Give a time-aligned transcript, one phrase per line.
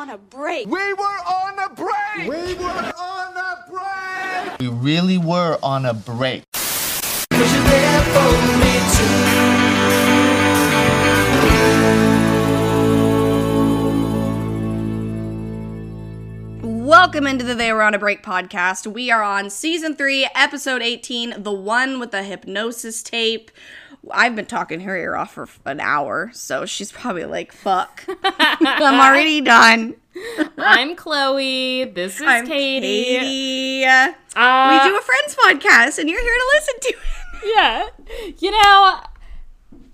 [0.00, 0.66] on a break.
[0.66, 2.26] We were on a break.
[2.26, 4.58] We were on a break.
[4.58, 6.42] We really were on a break.
[16.62, 18.86] Welcome into the They Were on a Break podcast.
[18.86, 23.50] We are on season three, episode 18, the one with the hypnosis tape.
[24.12, 28.04] I've been talking her ear off for an hour, so she's probably like, fuck.
[28.24, 29.94] I'm already done.
[30.58, 31.84] I'm Chloe.
[31.84, 33.04] This is I'm Katie.
[33.04, 33.84] Katie.
[33.84, 34.12] Uh,
[34.84, 37.54] we do a friends podcast, and you're here to listen to it.
[37.54, 37.86] yeah.
[38.38, 39.00] You know,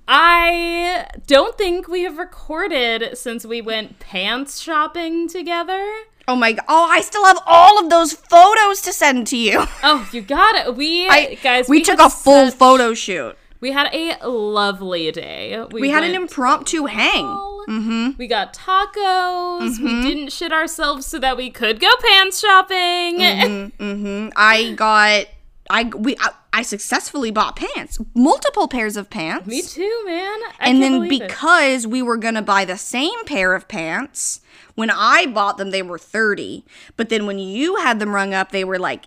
[0.08, 5.84] I don't think we have recorded since we went pants shopping together.
[6.28, 6.64] Oh my god.
[6.68, 9.64] Oh, I still have all of those photos to send to you.
[9.82, 10.74] Oh, you got it.
[10.76, 13.36] We I, guys, we, took a full such- photo shoot.
[13.60, 15.64] We had a lovely day.
[15.70, 17.24] We had an impromptu hang.
[17.24, 18.10] Mm-hmm.
[18.18, 19.78] We got tacos.
[19.78, 23.16] We didn't shit ourselves so that we could go pants shopping.
[23.76, 24.28] Mm-hmm.
[24.36, 25.26] I got
[25.70, 29.46] I we I, I successfully bought pants, multiple pairs of pants.
[29.46, 30.38] Me too, man.
[30.58, 31.28] I and then believe it.
[31.28, 34.40] because we were gonna buy the same pair of pants,
[34.74, 36.64] when I bought them they were thirty,
[36.96, 39.04] but then when you had them rung up they were like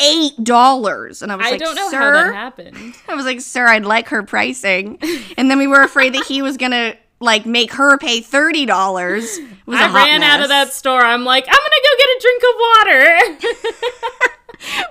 [0.00, 2.94] eight dollars, and I was I like, don't know sir, how that happened.
[3.08, 4.98] I was like, sir, I'd like her pricing,
[5.36, 9.38] and then we were afraid that he was gonna like make her pay thirty dollars.
[9.68, 11.00] I ran out of that store.
[11.02, 14.28] I'm like, I'm gonna go get a drink of water.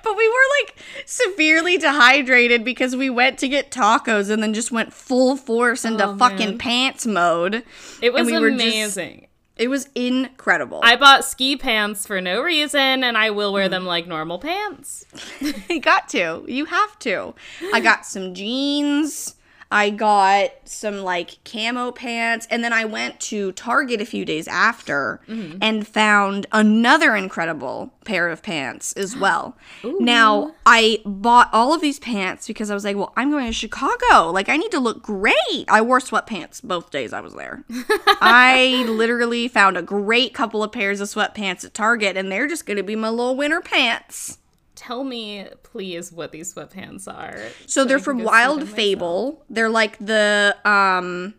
[0.04, 4.70] But we were like severely dehydrated because we went to get tacos and then just
[4.70, 7.64] went full force into Oh, fucking pants mode.
[8.02, 9.28] It was we amazing.
[9.62, 10.80] It was incredible.
[10.84, 13.54] I bought ski pants for no reason, and I will Mm.
[13.54, 15.06] wear them like normal pants.
[15.70, 16.44] I got to.
[16.48, 17.36] You have to.
[17.72, 19.36] I got some jeans.
[19.72, 22.46] I got some like camo pants.
[22.52, 25.60] And then I went to Target a few days after mm-hmm.
[25.62, 29.56] and found another incredible pair of pants as well.
[29.84, 33.54] Now, I bought all of these pants because I was like, well, I'm going to
[33.54, 34.32] Chicago.
[34.32, 35.66] Like, I need to look great.
[35.68, 37.64] I wore sweatpants both days I was there.
[37.70, 42.66] I literally found a great couple of pairs of sweatpants at Target, and they're just
[42.66, 44.40] going to be my little winter pants.
[44.82, 47.38] Tell me, please, what these sweatpants are.
[47.68, 48.76] So they're from Wild myself.
[48.76, 49.46] Fable.
[49.48, 51.36] They're like the um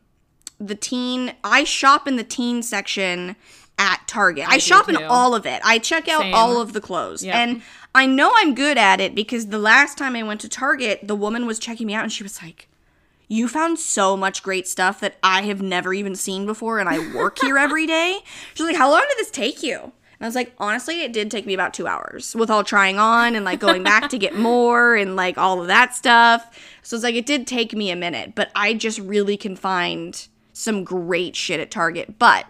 [0.60, 3.34] the teen I shop in the teen section
[3.80, 4.46] at Target.
[4.48, 5.60] I, do shop in all of it.
[5.64, 6.34] I check out Same.
[6.34, 7.24] all of the clothes.
[7.24, 7.34] Yep.
[7.34, 7.62] And
[7.96, 11.16] I know I'm good at it because the last time I went to Target, the
[11.16, 12.68] woman was checking me out and she was like,
[13.26, 17.12] "You found so much great stuff that I have never even seen before and I
[17.12, 18.20] work here every day."
[18.54, 19.90] She's like, "How long did this take you?"
[20.22, 22.96] And I was like, honestly, it did take me about two hours with all trying
[22.96, 26.56] on and like going back to get more and like all of that stuff.
[26.80, 30.28] So it's like, it did take me a minute, but I just really can find
[30.52, 32.20] some great shit at Target.
[32.20, 32.46] But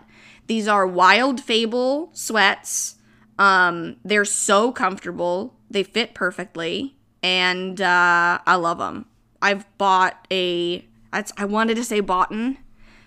[0.49, 2.97] these are Wild Fable sweats.
[3.39, 9.07] Um, they're so comfortable, they fit perfectly, and uh, I love them.
[9.41, 12.59] I've bought a I wanted to say botten.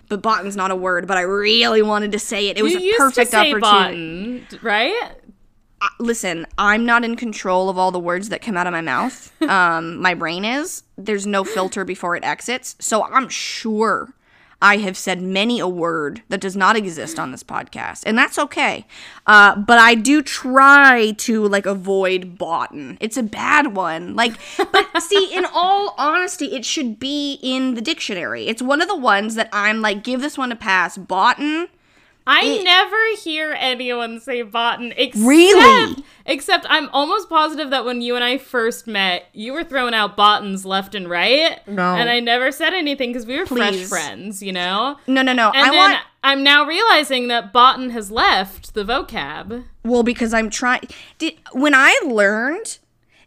[0.07, 2.57] But botten's not a word, but I really wanted to say it.
[2.57, 5.11] It was You a perfect opportunity right?
[5.99, 9.31] listen, I'm not in control of all the words that come out of my mouth.
[9.45, 10.81] Um, my brain is.
[10.97, 12.75] There's no filter before it exits.
[12.79, 14.14] So I'm sure
[14.65, 18.01] I have said many a word that does not exist on this podcast.
[18.03, 18.87] And that's okay.
[19.27, 22.97] Uh, but I do try to like avoid botten.
[22.99, 24.15] It's a bad one.
[24.15, 28.47] Like, but see, in all honesty, it should be in the dictionary.
[28.47, 30.97] It's one of the ones that I'm like, give this one a pass.
[30.97, 31.67] Botten.
[32.27, 32.63] I mm.
[32.63, 36.03] never hear anyone say Botten except Really?
[36.25, 40.17] except I'm almost positive that when you and I first met, you were throwing out
[40.17, 41.59] Bottens left and right.
[41.67, 41.83] No.
[41.95, 44.97] And I never said anything because we were fresh friends, you know?
[45.05, 45.51] No, no, no.
[45.51, 45.97] And I then want.
[46.23, 49.65] I'm now realizing that Botten has left the vocab.
[49.83, 50.81] Well, because I'm trying.
[51.19, 52.79] Did when I learned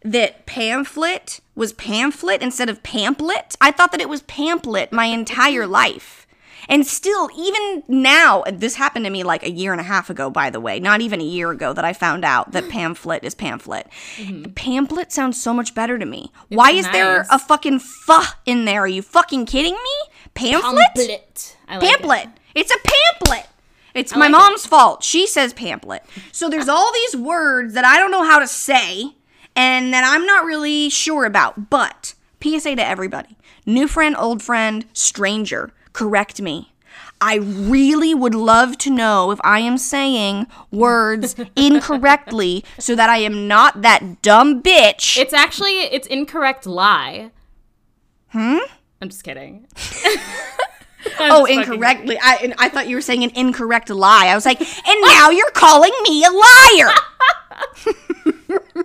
[0.03, 5.67] that pamphlet was pamphlet instead of pamphlet, I thought that it was pamphlet my entire
[5.67, 6.27] life.
[6.69, 10.29] And still, even now, this happened to me like a year and a half ago,
[10.29, 13.35] by the way, not even a year ago that I found out that pamphlet is
[13.35, 13.87] pamphlet.
[14.17, 14.53] Mm-hmm.
[14.53, 16.31] Pamphlet sounds so much better to me.
[16.49, 18.83] Why is there a fucking fuh in there?
[18.83, 20.15] Are you fucking kidding me?
[20.35, 20.85] Pamphlet?
[20.95, 21.57] Pamphlet.
[21.69, 21.89] I like it.
[21.91, 22.29] pamphlet.
[22.55, 23.47] It's a pamphlet.
[23.95, 25.03] It's my like mom's fault.
[25.03, 26.05] She says pamphlet.
[26.33, 29.15] So there's all these words that I don't know how to say
[29.57, 31.71] and that I'm not really sure about.
[31.71, 33.37] But PSA to everybody
[33.67, 36.73] new friend, old friend, stranger, correct me.
[37.21, 43.19] I really would love to know if I am saying words incorrectly so that I
[43.19, 45.19] am not that dumb bitch.
[45.19, 47.31] It's actually it's incorrect lie.
[48.29, 48.59] Hmm?
[49.01, 49.67] I'm just kidding.
[51.21, 52.19] oh, just incorrectly.
[52.21, 54.27] I I thought you were saying an incorrect lie.
[54.27, 56.93] I was like, and now you're calling me a liar.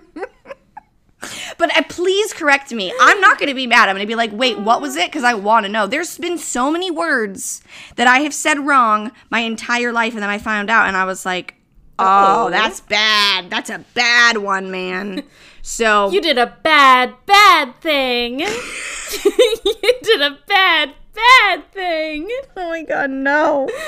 [1.58, 2.92] but uh, please correct me.
[3.00, 3.88] I'm not going to be mad.
[3.88, 5.10] I'm going to be like, wait, what was it?
[5.10, 5.86] Because I want to know.
[5.86, 7.62] There's been so many words
[7.96, 11.04] that I have said wrong my entire life, and then I found out, and I
[11.04, 11.54] was like,
[11.98, 12.50] oh, Oh.
[12.50, 13.50] that's bad.
[13.50, 15.22] That's a bad one, man.
[15.62, 18.40] So You did a bad, bad thing.
[19.24, 22.28] you did a bad, bad thing.
[22.56, 23.68] oh my god, no.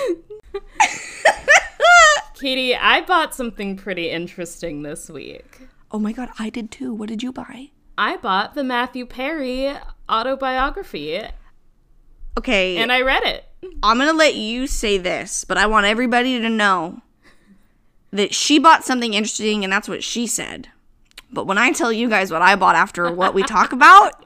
[2.35, 5.61] Katie, I bought something pretty interesting this week.
[5.97, 6.93] Oh my god, I did too.
[6.93, 7.71] What did you buy?
[7.97, 9.75] I bought the Matthew Perry
[10.11, 11.23] autobiography
[12.37, 13.47] Okay, and I read it.
[13.83, 17.01] I'm gonna let you say this, but I want everybody to know
[18.11, 20.69] that she bought something interesting, and that's what she said.
[21.33, 24.23] But when I tell you guys what I bought after what we talk about,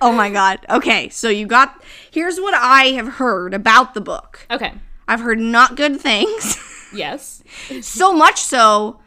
[0.00, 0.66] oh my god.
[0.68, 1.84] Okay, so you got.
[2.10, 4.44] Here's what I have heard about the book.
[4.50, 4.72] Okay.
[5.06, 6.58] I've heard not good things.
[6.92, 7.44] Yes.
[7.80, 8.98] so much so,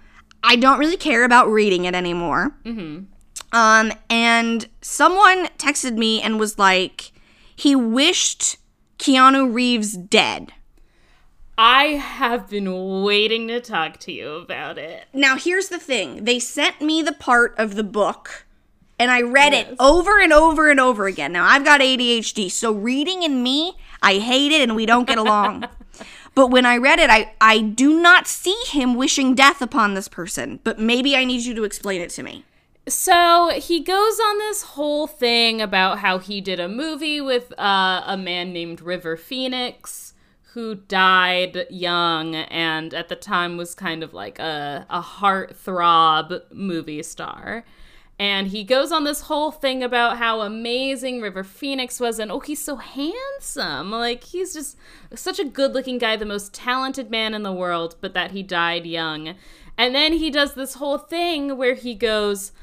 [0.47, 2.56] I don't really care about reading it anymore.
[2.63, 3.06] Mm-hmm.
[3.51, 7.12] Um, and someone texted me and was like,
[7.56, 8.57] he wished
[9.00, 10.51] Keanu Reeves dead.
[11.57, 15.06] I have been waiting to talk to you about it.
[15.13, 18.45] Now, here's the thing they sent me the part of the book,
[19.00, 19.69] and I read Yes.
[19.71, 21.31] it over and over and over again.
[21.31, 25.18] Now, I've got ADHD, so reading and me, I hate it and we don't get
[25.18, 25.65] along.
[26.35, 30.07] but when I read it, I, I do not see him wishing death upon this
[30.09, 30.59] person.
[30.63, 32.43] But maybe I need you to explain it to me.
[32.87, 38.03] So he goes on this whole thing about how he did a movie with uh,
[38.05, 40.13] a man named River Phoenix
[40.53, 47.01] who died young and at the time was kind of like a, a heartthrob movie
[47.01, 47.65] star.
[48.17, 52.39] And he goes on this whole thing about how amazing River Phoenix was, and oh,
[52.39, 53.91] he's so handsome.
[53.91, 54.77] Like, he's just
[55.13, 58.41] such a good looking guy, the most talented man in the world, but that he
[58.41, 59.35] died young.
[59.77, 62.53] And then he does this whole thing where he goes,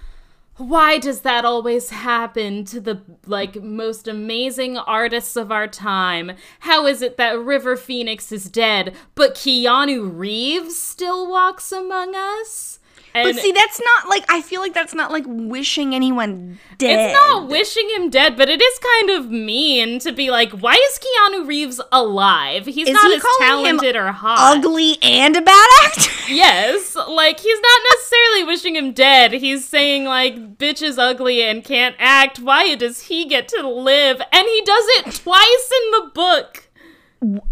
[0.57, 6.33] why does that always happen to the like most amazing artists of our time?
[6.61, 12.72] How is it that River Phoenix is dead, but Keanu Reeves still walks among us?
[13.15, 17.11] And But see, that's not like, I feel like that's not like wishing anyone dead.
[17.11, 20.75] it's not wishing him dead, but it is kind of mean to be like, why
[20.75, 22.65] is Keanu Reeves alive?
[22.67, 24.57] He's Is not he as talented or hot.
[24.57, 26.11] ugly and a bad actor.
[26.29, 29.33] Yes, like he's not necessarily wishing him dead.
[29.33, 32.39] He's saying like bitch is ugly and can't act.
[32.39, 34.23] Why does he get to live?
[34.33, 36.62] And he does it twice in the book.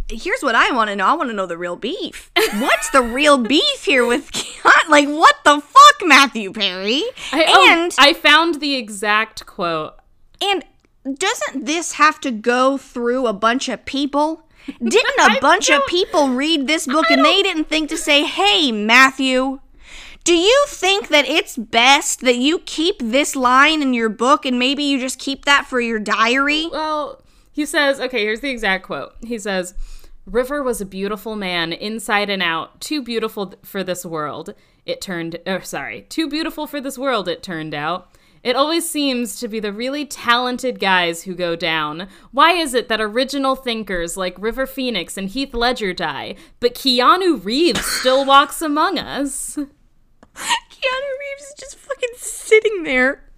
[0.08, 1.06] Here's what I want to know.
[1.06, 2.30] I want to know the real beef.
[2.58, 4.30] What's the real beef here with?
[4.88, 7.04] Like, what the fuck, Matthew Perry?
[7.32, 9.94] I, oh, and I found the exact quote.
[10.42, 10.64] and
[11.04, 14.48] doesn't this have to go through a bunch of people?
[14.66, 18.72] Didn't a bunch of people read this book and they didn't think to say, "Hey,
[18.72, 19.60] Matthew,
[20.24, 24.58] do you think that it's best that you keep this line in your book and
[24.58, 27.22] maybe you just keep that for your diary?" Well,
[27.52, 29.14] he says, okay, here's the exact quote.
[29.22, 29.74] He says,
[30.26, 34.54] River was a beautiful man, inside and out, too beautiful for this world.
[34.86, 38.10] It turned, er, sorry, too beautiful for this world, it turned out.
[38.42, 42.08] It always seems to be the really talented guys who go down.
[42.32, 47.44] Why is it that original thinkers like River Phoenix and Heath Ledger die, but Keanu
[47.44, 49.56] Reeves still walks among us?
[50.34, 53.29] Keanu Reeves is just fucking sitting there.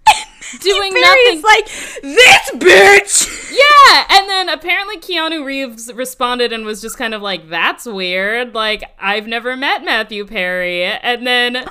[0.59, 1.41] Doing nothing.
[1.41, 1.65] like,
[2.01, 3.39] this bitch!
[3.53, 8.55] Yeah, and then apparently Keanu Reeves responded and was just kind of like, "That's weird.
[8.55, 11.53] Like I've never met Matthew Perry." And then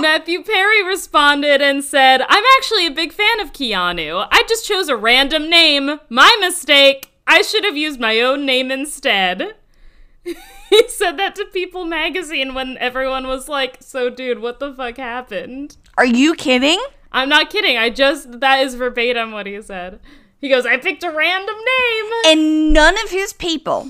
[0.00, 4.26] Matthew Perry responded and said, "I'm actually a big fan of Keanu.
[4.32, 6.00] I just chose a random name.
[6.08, 7.12] My mistake.
[7.28, 9.54] I should have used my own name instead."
[10.24, 14.96] he said that to People magazine when everyone was like, "So dude, what the fuck
[14.96, 16.82] happened?" Are you kidding?
[17.12, 17.76] I'm not kidding.
[17.76, 20.00] I just that is verbatim what he said.
[20.38, 23.88] He goes, "I picked a random name." And none of his people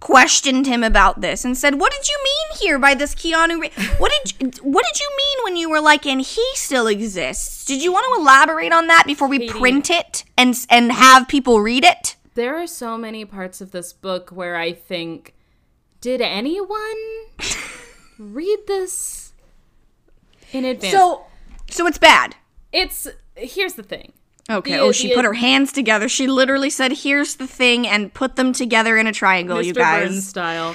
[0.00, 3.60] questioned him about this and said, "What did you mean here by this Keanu?
[3.60, 6.86] Re- what did you, what did you mean when you were like, and he still
[6.86, 7.64] exists?
[7.64, 9.58] Did you want to elaborate on that before we Katie.
[9.58, 13.92] print it and and have people read it?" There are so many parts of this
[13.92, 15.34] book where I think,
[16.00, 16.78] did anyone
[18.18, 19.34] read this
[20.50, 20.94] in advance?
[20.94, 21.26] So,
[21.72, 22.36] so it's bad.
[22.72, 24.12] it's here's the thing.
[24.50, 24.72] Okay.
[24.72, 26.08] The- oh, she the- put her hands together.
[26.08, 29.58] She literally said, "Here's the thing," and put them together in a triangle.
[29.58, 29.64] Mr.
[29.64, 30.08] You guys.
[30.08, 30.74] Burns style.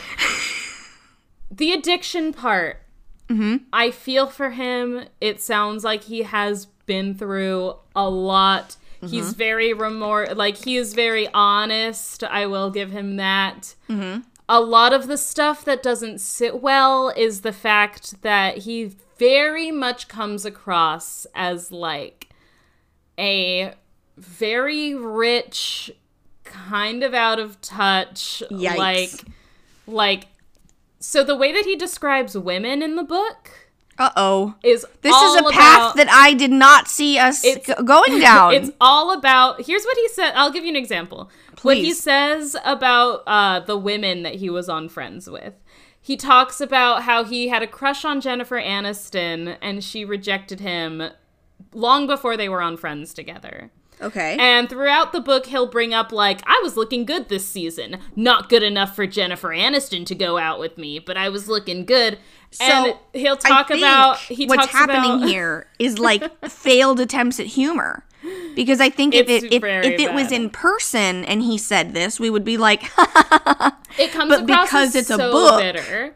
[1.51, 2.81] the addiction part.
[3.29, 3.57] Mm-hmm.
[3.73, 5.05] I feel for him.
[5.19, 8.77] It sounds like he has been through a lot.
[9.01, 9.07] Mm-hmm.
[9.07, 12.23] He's very remor like he is very honest.
[12.23, 13.75] I will give him that.
[13.89, 14.21] Mm-hmm.
[14.49, 19.71] A lot of the stuff that doesn't sit well is the fact that he very
[19.71, 22.29] much comes across as like
[23.19, 23.73] a
[24.17, 25.91] very rich,
[26.43, 28.77] kind of out of touch, Yikes.
[28.77, 29.09] like
[29.87, 30.27] like
[30.99, 33.51] so the way that he describes women in the book
[33.99, 34.55] Uh oh.
[34.63, 35.51] is This is a path
[35.93, 37.45] about- that I did not see us
[37.85, 38.53] going down.
[38.53, 41.29] it's all about here's what he said i'll give you an example
[41.61, 45.53] what he says about uh, the women that he was on friends with
[46.07, 51.09] he talks about how he had a crush on jennifer aniston and she rejected him
[51.73, 53.71] long before they were on friends together
[54.01, 54.37] okay.
[54.39, 57.99] and throughout the book, he'll bring up, like, I was looking good this season.
[58.15, 61.85] Not good enough for Jennifer Aniston to go out with me, but I was looking
[61.85, 62.19] good.
[62.59, 64.17] and he'll talk about.
[64.19, 68.05] He what's happening about, here is like failed attempts at humor.
[68.55, 71.93] Because I think if It's it if, if it was in person and he said
[71.93, 72.81] this, we would be like,
[73.99, 75.59] It comes but across because it's a so book.
[75.59, 76.15] bitter.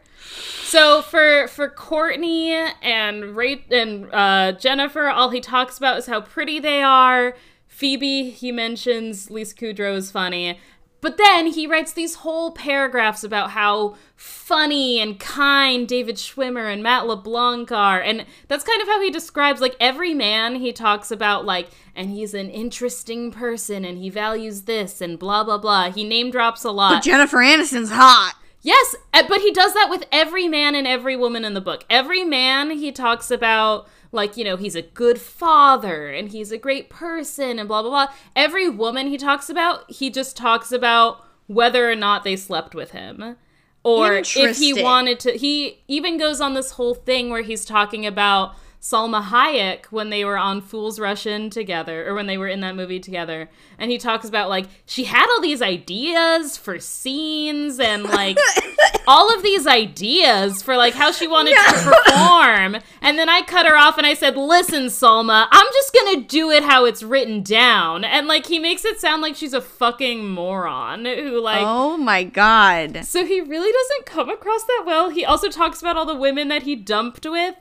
[0.64, 2.52] So for for Courteney
[2.82, 7.36] and Ray and uh, Jennifer, all he talks about is how pretty they are.
[7.68, 10.58] Phoebe, he mentions Lisa Kudrow is funny.
[11.02, 16.80] But then he writes these whole paragraphs about how funny and kind David Schwimmer and
[16.80, 18.00] Matt LeBlanc are.
[18.00, 22.08] And that's kind of how he describes like every man he talks about like and
[22.08, 25.90] he's an interesting person and he values this and blah blah blah.
[25.90, 26.94] He name drops a lot.
[26.94, 28.34] but Jennifer Aniston's hot.
[28.62, 31.84] Yes, uh, but he does that with every man and every woman in the book.
[31.90, 36.58] Every man he talks about like, you know, he's a good father and he's a
[36.58, 38.14] great person and blah blah blah.
[38.36, 42.92] Every woman he talks about, he just talks about whether or not they slept with
[42.92, 43.36] him.
[43.84, 48.06] Or if he wanted to he even goes on this whole thing where he's talking
[48.06, 52.48] about Salma Hayek when they were on Fools Rush In together, or when they were
[52.48, 53.48] in that movie together.
[53.78, 58.36] And he talks about like she had all these ideas for scenes and like
[59.06, 62.78] all of these ideas for like how she wanted to perform.
[63.00, 66.50] And then I cut her off and I said, Listen, Salma, I'm just gonna do
[66.50, 68.02] it how it's written down.
[68.02, 72.24] And like he makes it sound like she's a fucking moron who like oh my
[72.24, 73.04] god.
[73.04, 75.10] so he really doesn't come across that well.
[75.10, 77.54] He also talks about all the women that he dumped with,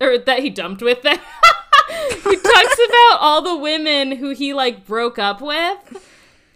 [0.00, 1.02] or that he dumped with.
[1.02, 1.20] That
[2.24, 6.12] he talks about all the women who he like broke up with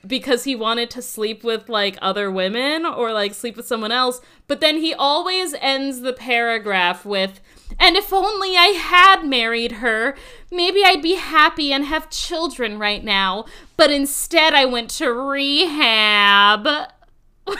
[0.07, 4.21] because he wanted to sleep with like other women or like sleep with someone else.
[4.47, 7.41] But then he always ends the paragraph with,
[7.79, 10.17] "And if only I had married her,
[10.51, 13.45] maybe I'd be happy and have children right now.
[13.77, 16.67] But instead, I went to rehab."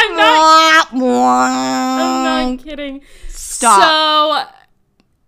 [0.00, 0.92] I'm not.
[0.92, 3.02] I'm not kidding.
[3.28, 3.82] Stop.
[3.82, 4.57] So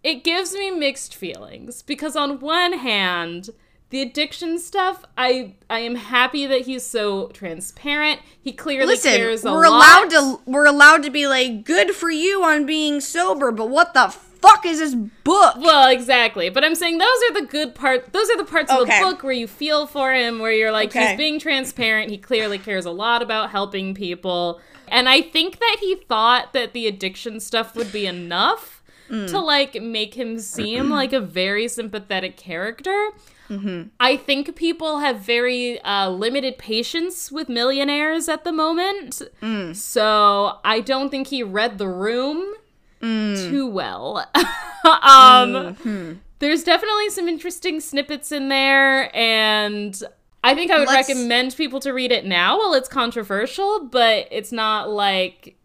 [0.03, 3.51] it gives me mixed feelings because on one hand,
[3.91, 8.21] the addiction stuff, I I am happy that he's so transparent.
[8.41, 9.77] He clearly Listen, cares a we're lot.
[9.77, 13.93] allowed to we're allowed to be like good for you on being sober, but what
[13.95, 15.57] the fuck is this book?
[15.59, 16.49] Well, exactly.
[16.51, 18.09] But I'm saying those are the good parts.
[18.13, 20.91] Those are the parts of the book where you feel for him, where you're like,
[20.91, 21.09] Okay.
[21.09, 22.11] he's being transparent.
[22.11, 24.61] He clearly cares a lot about helping people.
[24.89, 28.80] And I think that he thought that the addiction stuff would be enough
[29.11, 29.29] Mm.
[29.31, 33.11] to like make him seem like a very sympathetic character.
[33.49, 33.89] Mm-hmm.
[33.99, 39.21] I think people have very uh, limited patience with millionaires at the moment.
[39.43, 39.75] Mm.
[39.75, 42.55] So I don't think he read the room
[43.03, 43.49] Mm.
[43.51, 44.27] too well.
[45.03, 49.99] um, There's definitely some interesting snippets in there, and
[50.45, 54.29] I think I would Let's- recommend people to read it now while it's controversial, but
[54.31, 55.57] it's not like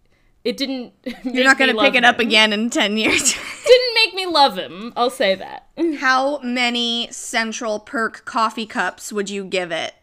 [0.46, 0.94] it didn't.
[1.24, 3.34] You're not going to pick it up again in 10 years.
[3.66, 4.94] Didn't make me love him.
[4.96, 5.68] I'll say that.
[5.98, 9.94] How many Central Perk coffee cups would you give it?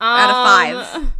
[0.00, 0.94] Out of five.
[0.94, 1.12] Um,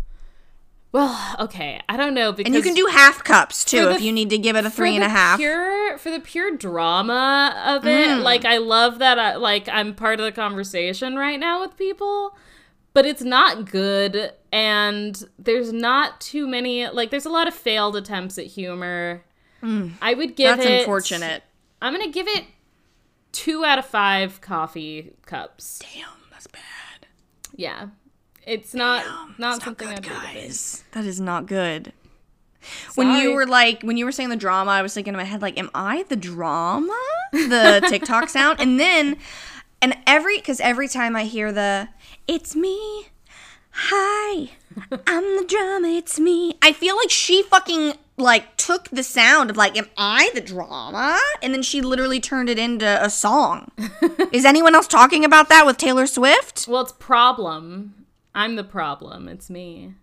[0.92, 4.00] Well, okay, I don't know because And you can do half cups too For if
[4.02, 5.37] you need to give it a three and the.
[5.37, 8.23] Pure for the pure drama of it, Mm.
[8.23, 9.18] like I love that.
[9.18, 12.37] I, like I'm part of the conversation right now with people,
[12.96, 16.88] but it's not good, and there's not too many.
[16.88, 19.22] Like there's a lot of failed attempts at humor.
[20.00, 20.56] I would give Mm.
[20.56, 20.78] That's it.
[20.80, 21.42] unfortunate.
[21.82, 22.44] I'm gonna give it
[23.32, 25.80] two out of five coffee cups.
[25.80, 27.06] Damn, that's bad.
[27.54, 27.88] Yeah,
[28.46, 29.04] it's not
[29.38, 30.84] not It's something not I'd good, guys.
[30.92, 31.92] That is not good.
[32.94, 35.24] When you were like, when you were saying the drama, I was thinking in my
[35.24, 36.98] head, like, am I the drama?
[37.32, 38.58] The TikTok sound.
[38.60, 39.18] And then,
[39.80, 41.88] and every, because every time I hear the,
[42.28, 43.09] it's me,
[43.71, 44.50] hi,
[45.06, 49.56] I'm the drama, it's me, I feel like she fucking like took the sound of
[49.56, 51.21] like, am I the drama?
[51.42, 53.71] And then she literally turned it into a song.
[54.33, 56.66] Is anyone else talking about that with Taylor Swift?
[56.66, 58.06] Well, it's problem.
[58.35, 59.28] I'm the problem.
[59.28, 59.95] It's me.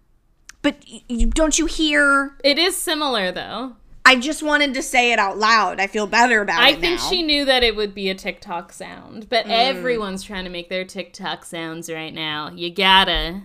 [0.62, 0.78] But
[1.10, 2.38] you, don't you hear?
[2.44, 3.76] It is similar though.
[4.06, 5.80] I just wanted to say it out loud.
[5.80, 7.10] I feel better about I it I think now.
[7.10, 9.52] she knew that it would be a TikTok sound, but Mm.
[9.52, 12.52] everyone's trying to make their TikTok sounds right now.
[12.54, 13.42] You gotta.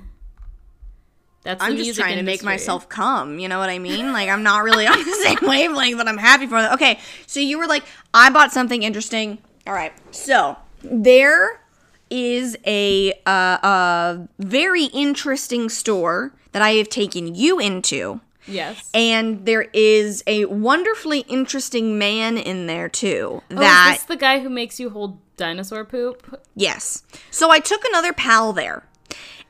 [1.45, 3.39] That's I'm the just music trying to make myself come.
[3.39, 4.13] You know what I mean?
[4.13, 6.73] Like I'm not really on the same wavelength, but I'm happy for that.
[6.75, 9.39] Okay, so you were like, I bought something interesting.
[9.67, 11.61] All right, so there
[12.11, 18.89] is a uh, a very interesting store that I have taken you into, Yes.
[18.95, 23.43] and there is a wonderfully interesting man in there too.
[23.51, 26.41] oh, That is this the guy who makes you hold dinosaur poop?
[26.57, 27.03] Yes.
[27.31, 28.85] So I took another pal there,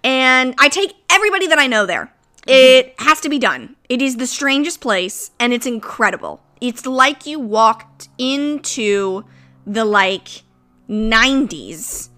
[0.05, 2.13] and I take everybody that I know there.
[2.47, 3.77] It has to be done.
[3.89, 6.43] It is the strangest place, and it's incredible.
[6.61, 9.25] It's like you walked into
[9.67, 10.43] the like
[10.89, 12.09] 90s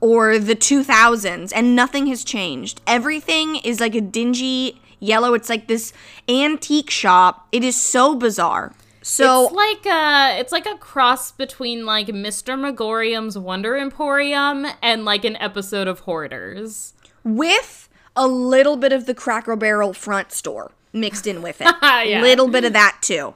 [0.00, 2.80] or the 2000s, and nothing has changed.
[2.86, 5.34] Everything is like a dingy yellow.
[5.34, 5.92] It's like this
[6.28, 7.48] antique shop.
[7.52, 8.72] It is so bizarre.
[9.02, 12.58] So it's like a it's like a cross between like Mr.
[12.58, 16.92] Magorium's Wonder Emporium and like an episode of Hoarders.
[17.24, 21.74] with a little bit of the Cracker Barrel front store mixed in with it.
[21.82, 22.20] Yeah.
[22.22, 23.34] Little bit of that too.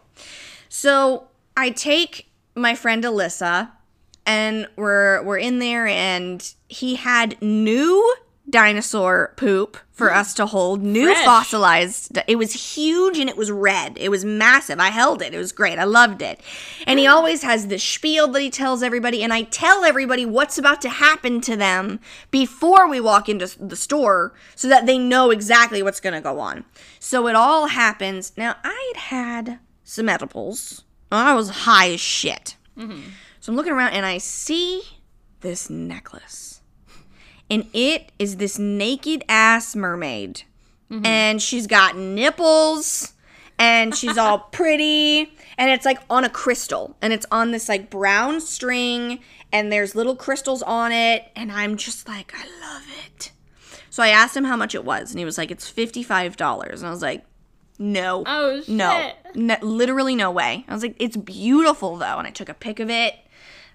[0.69, 3.71] So I take my friend Alyssa,
[4.27, 8.15] and we're we're in there, and he had new
[8.51, 11.25] dinosaur poop for us to hold, new Fresh.
[11.25, 12.19] fossilized.
[12.27, 13.97] It was huge and it was red.
[13.99, 14.81] It was massive.
[14.81, 15.33] I held it.
[15.33, 15.79] It was great.
[15.79, 16.41] I loved it.
[16.87, 20.59] And he always has this spiel that he tells everybody, and I tell everybody what's
[20.59, 25.31] about to happen to them before we walk into the store so that they know
[25.31, 26.65] exactly what's going to go on.
[26.99, 28.33] So it all happens.
[28.37, 30.85] Now, I had had some edibles.
[31.11, 32.57] I was high as shit.
[32.77, 33.03] Mm-hmm.
[33.41, 34.83] So I'm looking around and I see
[35.41, 36.52] this necklace.
[37.53, 40.43] And it is this naked ass mermaid.
[41.05, 43.15] And she's got nipples
[43.59, 47.89] and she's all pretty and it's like on a crystal and it's on this like
[47.89, 49.21] brown string
[49.53, 53.31] and there's little crystals on it and I'm just like I love it.
[53.89, 56.87] So I asked him how much it was and he was like it's $55 and
[56.87, 57.25] I was like
[57.79, 58.23] no.
[58.27, 58.69] Oh, shit.
[58.69, 59.13] No.
[59.35, 59.57] no.
[59.63, 60.65] Literally no way.
[60.69, 63.15] I was like it's beautiful though and I took a pic of it.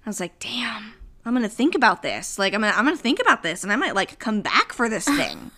[0.05, 0.93] I was like damn.
[1.27, 2.39] I'm to think about this.
[2.39, 4.87] Like I'm to I'm to think about this and I might like come back for
[4.87, 5.51] this thing.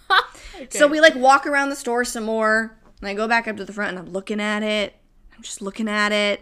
[0.72, 3.66] So we like walk around the store some more, and I go back up to
[3.66, 4.96] the front and I'm looking at it.
[5.36, 6.42] I'm just looking at it,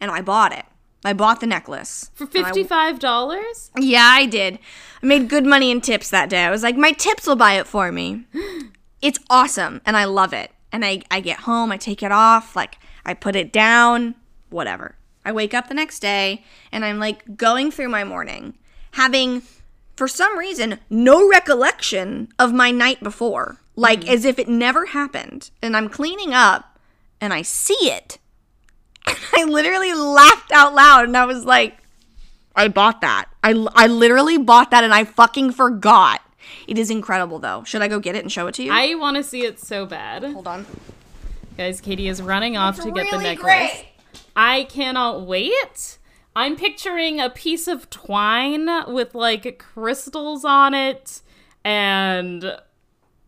[0.00, 0.64] and I bought it.
[1.04, 2.10] I bought the necklace.
[2.14, 3.70] For $55?
[3.78, 4.58] Yeah, I did.
[5.02, 6.44] I made good money in tips that day.
[6.44, 8.24] I was like, my tips will buy it for me.
[9.02, 10.52] It's awesome, and I love it.
[10.70, 14.14] And I, I get home, I take it off, like I put it down,
[14.48, 14.94] whatever.
[15.24, 18.58] I wake up the next day, and I'm like going through my morning,
[18.92, 19.42] having
[19.96, 24.10] for some reason, no recollection of my night before, like mm-hmm.
[24.14, 25.50] as if it never happened.
[25.62, 26.78] And I'm cleaning up
[27.20, 28.18] and I see it.
[29.06, 31.78] And I literally laughed out loud and I was like,
[32.54, 33.26] I bought that.
[33.42, 36.20] I, I literally bought that and I fucking forgot.
[36.68, 37.64] It is incredible though.
[37.64, 38.72] Should I go get it and show it to you?
[38.72, 40.22] I want to see it so bad.
[40.24, 40.66] Hold on.
[41.56, 43.42] Guys, Katie is running off to get the really necklace.
[43.42, 43.86] great.
[44.36, 45.98] I cannot wait.
[46.34, 51.20] I'm picturing a piece of twine with like crystals on it
[51.64, 52.56] and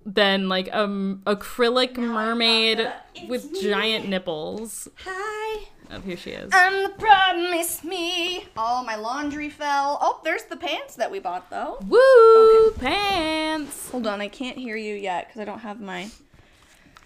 [0.07, 2.91] then like um acrylic mermaid
[3.29, 4.89] with giant nipples.
[5.05, 5.67] Hi.
[5.91, 6.51] Oh, here she is.
[6.53, 8.47] And the promise me.
[8.57, 9.99] Oh, my laundry fell.
[10.01, 11.79] Oh, there's the pants that we bought though.
[11.87, 12.71] Woo!
[12.73, 13.91] Pants.
[13.91, 16.09] Hold on, I can't hear you yet because I don't have my.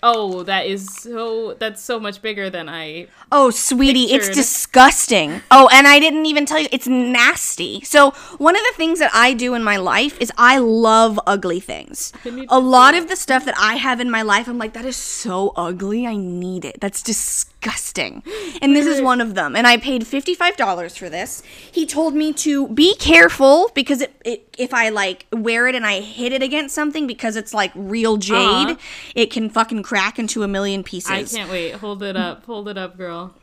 [0.03, 5.43] Oh, that is so that's so much bigger than I Oh, sweetie, it's disgusting.
[5.51, 7.81] Oh, and I didn't even tell you, it's nasty.
[7.83, 11.61] So, one of the things that I do in my life is I love ugly
[11.61, 12.13] things.
[12.49, 14.97] A lot of the stuff that I have in my life, I'm like, that is
[14.97, 16.07] so ugly.
[16.07, 16.81] I need it.
[16.81, 17.58] That's disgusting.
[18.63, 19.55] And this is one of them.
[19.57, 21.43] And I paid $55 for this.
[21.71, 25.87] He told me to be careful because it, it if I like wear it and
[25.87, 28.77] I hit it against something because it's like real jade, Uh-huh.
[29.15, 31.11] it can fucking crack into a million pieces.
[31.11, 31.73] I can't wait.
[31.77, 32.45] Hold it up.
[32.47, 33.35] Hold it up, girl.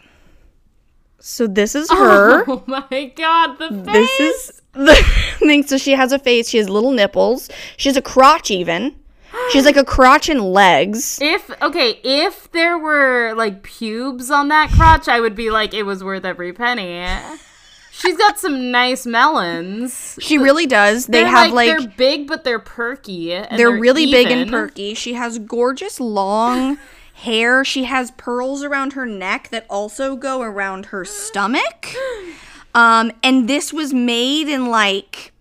[1.20, 2.44] So this is her.
[2.48, 4.18] Oh my god, the face.
[4.18, 4.96] This is the
[5.40, 5.66] thing.
[5.66, 6.50] So she has a face.
[6.50, 7.50] She has little nipples.
[7.78, 8.96] She has a crotch even.
[9.52, 11.20] She's like a crotch and legs.
[11.22, 15.84] If okay, if there were like pubes on that crotch, I would be like, it
[15.84, 17.06] was worth every penny.
[17.92, 20.18] She's got some nice melons.
[20.20, 21.06] She really does.
[21.06, 23.34] They They're have like, they're big, but they're perky.
[23.34, 24.94] and they're, really big and perky.
[24.96, 26.78] She has gorgeous long
[27.14, 27.64] hair.
[27.64, 31.94] She has pearls around her neck that also go around her stomach.
[32.76, 35.32] Um, and this was made in like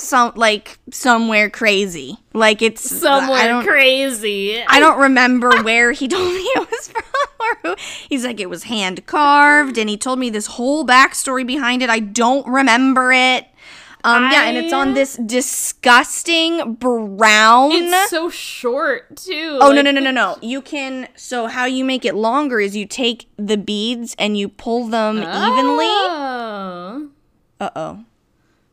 [0.00, 2.18] some like somewhere crazy.
[2.32, 4.62] Like it's Somewhere don't, crazy.
[4.66, 7.02] I don't remember where he told me it was from
[7.40, 7.76] or who.
[8.08, 11.90] He's like, it was hand carved, and he told me this whole backstory behind it.
[11.90, 13.46] I don't remember it.
[14.04, 17.72] Um, yeah, and it's on this disgusting brown.
[17.72, 19.58] It's so short too.
[19.60, 20.36] oh no like- no no no no!
[20.40, 21.08] You can.
[21.16, 25.16] So how you make it longer is you take the beads and you pull them
[25.18, 25.86] evenly.
[25.86, 27.08] Oh.
[27.60, 28.04] Uh oh.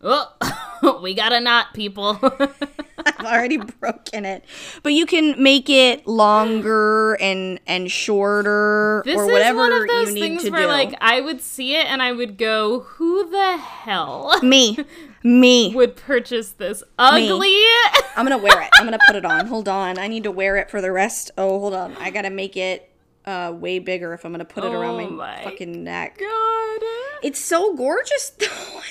[0.08, 2.20] Oh, we got a knot, people.
[3.08, 4.44] I've already broken it.
[4.84, 9.88] But you can make it longer and and shorter this or is whatever one of
[9.88, 10.68] those things where, do.
[10.68, 14.78] like, I would see it and I would go, "Who the hell me,
[15.24, 15.74] me.
[15.76, 17.56] would purchase this ugly?"
[18.16, 18.70] I'm gonna wear it.
[18.80, 19.48] I'm gonna put it on.
[19.48, 19.98] Hold on.
[19.98, 21.32] I need to wear it for the rest.
[21.38, 21.96] Oh, hold on.
[21.98, 22.92] I gotta make it
[23.26, 26.20] uh way bigger if I'm gonna put it around Oh my, my fucking neck.
[26.20, 26.82] God.
[27.24, 28.82] It's so gorgeous though.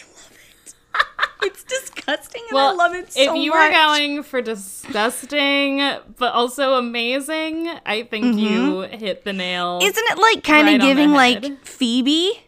[1.40, 1.52] I love it.
[1.52, 3.36] it's disgusting and Well, I love it so much.
[3.38, 3.68] if you much.
[3.68, 5.78] were going for disgusting
[6.16, 8.38] but also amazing, I think mm-hmm.
[8.38, 9.80] you hit the nail.
[9.82, 11.64] Isn't it like kind Right of giving like.
[11.64, 12.40] Phoebe?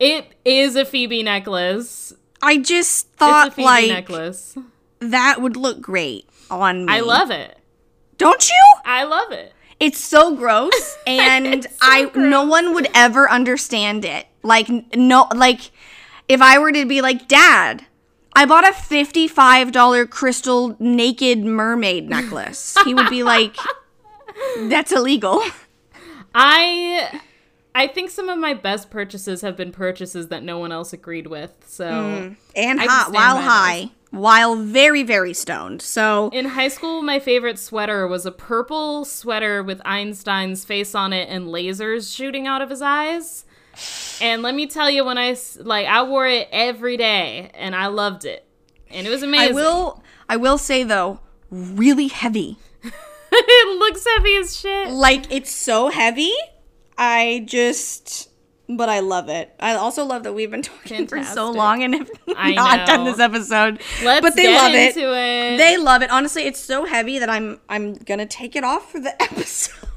[0.00, 2.12] it is a Phoebe necklace.
[2.42, 4.56] I just It's a thought Phoebe like necklace.
[5.00, 6.92] that would look great on me.
[6.92, 7.58] I love it.
[8.18, 8.64] Don't you?
[8.84, 9.52] I love it.
[9.80, 14.26] It's so gross, and so I no one would ever understand it.
[14.42, 15.70] Like no, like
[16.28, 17.84] if I were to be like, Dad,
[18.36, 22.76] I bought a fifty-five dollar crystal naked mermaid necklace.
[22.84, 23.56] he would be like,
[24.58, 25.42] That's illegal.
[26.34, 27.20] I
[27.74, 31.26] I think some of my best purchases have been purchases that no one else agreed
[31.26, 31.52] with.
[31.66, 32.36] So mm.
[32.54, 35.82] And hot while high, while very very stoned.
[35.82, 41.12] So in high school, my favorite sweater was a purple sweater with Einstein's face on
[41.12, 43.44] it and lasers shooting out of his eyes.
[44.20, 47.88] And let me tell you, when I like, I wore it every day, and I
[47.88, 48.44] loved it,
[48.90, 49.56] and it was amazing.
[49.56, 52.58] I will I will say though, really heavy.
[53.32, 54.90] it looks heavy as shit.
[54.90, 56.32] Like it's so heavy.
[56.96, 58.30] I just
[58.68, 59.54] but I love it.
[59.60, 63.04] I also love that we've been talking for so long and have I not done
[63.04, 63.80] this episode.
[64.02, 64.96] Let's but they get love it.
[64.96, 65.58] it.
[65.58, 66.10] They love it.
[66.10, 69.88] Honestly, it's so heavy that I'm I'm gonna take it off for the episode.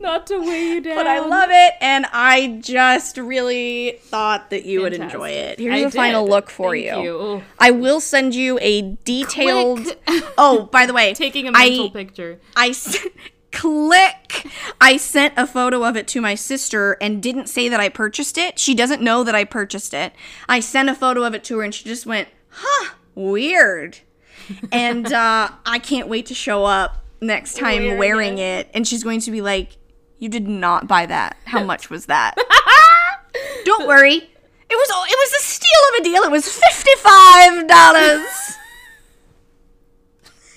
[0.00, 4.64] Not to weigh you down, but I love it, and I just really thought that
[4.64, 5.58] you would enjoy it.
[5.58, 7.02] Here's I a final look for Thank you.
[7.02, 7.42] you.
[7.58, 9.96] I will send you a detailed.
[10.42, 12.40] Oh, by the way, Taking a mental I, picture.
[12.56, 12.96] I s-
[13.52, 14.46] click.
[14.80, 18.38] I sent a photo of it to my sister and didn't say that I purchased
[18.38, 18.58] it.
[18.58, 20.14] She doesn't know that I purchased it.
[20.48, 23.98] I sent a photo of it to her and she just went, "Huh, weird."
[24.72, 28.66] and uh, I can't wait to show up next time Wearing wearing, it.
[28.66, 28.70] it.
[28.72, 29.76] and she's going to be like,
[30.20, 31.36] "You did not buy that.
[31.46, 32.36] How much was that?"
[33.64, 34.16] Don't worry.
[34.16, 36.22] It was it was a steal of a deal.
[36.22, 38.56] It was fifty five dollars.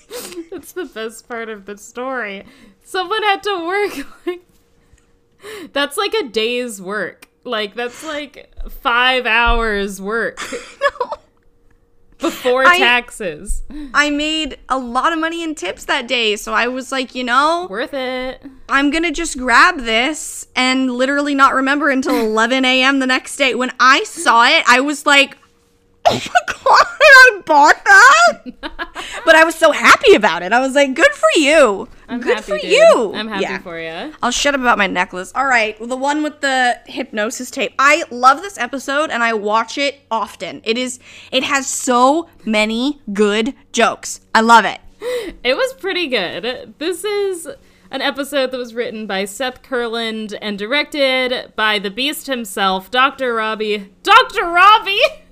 [0.50, 2.44] That's the best part of the story.
[2.84, 4.42] Someone had to work like
[5.72, 7.28] That's like a day's work.
[7.44, 10.40] Like that's like 5 hours work
[12.24, 13.62] before I- taxes.
[13.92, 17.24] I made a lot of money in tips that day, so I was like, you
[17.24, 18.42] know, Worth it.
[18.68, 22.98] I'm gonna just grab this and literally not remember until 11 a.m.
[22.98, 23.54] the next day.
[23.54, 25.36] When I saw it, I was like,
[26.06, 28.42] oh my god, I bought that!
[29.24, 30.52] but I was so happy about it.
[30.52, 31.88] I was like, good for you.
[32.08, 32.70] I'm good happy, for dude.
[32.70, 33.12] you.
[33.14, 33.58] I'm happy Yeah.
[33.58, 34.14] for you.
[34.22, 35.32] I'll shut up about my necklace.
[35.34, 37.72] All right, well, the one with the hypnosis tape.
[37.78, 40.60] I love this episode and I watch it often.
[40.64, 40.98] It is
[41.32, 44.20] it has so many good jokes.
[44.34, 44.80] I love it.
[45.44, 46.74] It was pretty good.
[46.78, 47.46] This is
[47.90, 53.34] an episode that was written by Seth Kurland and directed by the Beast himself, Dr.
[53.34, 53.92] Robby.
[54.02, 54.44] Dr.
[54.44, 54.98] Robby!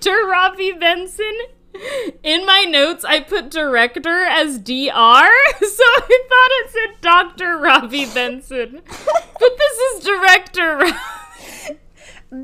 [0.00, 0.26] Dr.
[0.26, 1.38] Robby Benson.
[2.22, 7.56] In my notes, I put director as DR, so I thought it said Dr.
[7.58, 8.80] Robby Benson.
[8.84, 10.92] But this is director Robby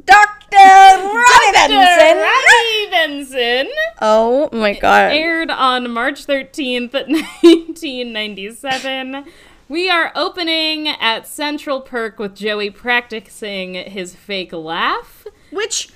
[0.04, 0.52] Dr.
[0.52, 2.18] Robby Benson.
[2.18, 3.68] Robby Benson.
[4.02, 5.12] Oh my god.
[5.12, 9.24] aired on March 13th, 1997.
[9.68, 15.26] We are opening at Central Perk with Joey practicing his fake laugh.
[15.50, 15.88] Which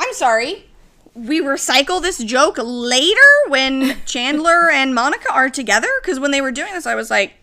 [0.00, 0.66] I'm sorry.
[1.14, 6.52] We recycle this joke later when Chandler and Monica are together because when they were
[6.52, 7.34] doing this I was like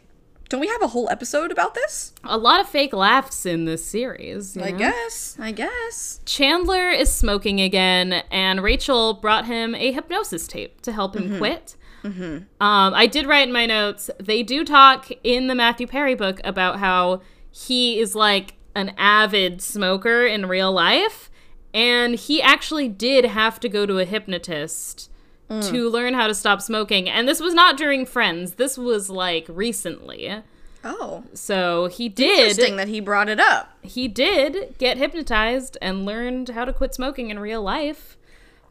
[0.50, 2.14] Don't we have a whole episode about this?
[2.24, 4.58] A lot of fake laughs in this series.
[4.58, 4.78] I know?
[4.78, 5.38] guess.
[5.40, 6.22] I guess.
[6.26, 11.76] Chandler is smoking again, and Rachel brought him a hypnosis tape to help him quit.
[12.06, 16.40] Um, I did write in my notes, they do talk in the Matthew Perry book
[16.46, 21.30] about how he is like an avid smoker in real life,
[21.78, 25.10] and he actually did have to go to a hypnotist
[25.50, 27.08] to learn how to stop smoking.
[27.10, 30.44] And this was not during Friends, this was like recently.
[30.84, 31.24] Oh.
[31.34, 33.78] So he did Interesting that he brought it up.
[33.82, 38.18] he did get hypnotized and learned how to quit smoking in real life.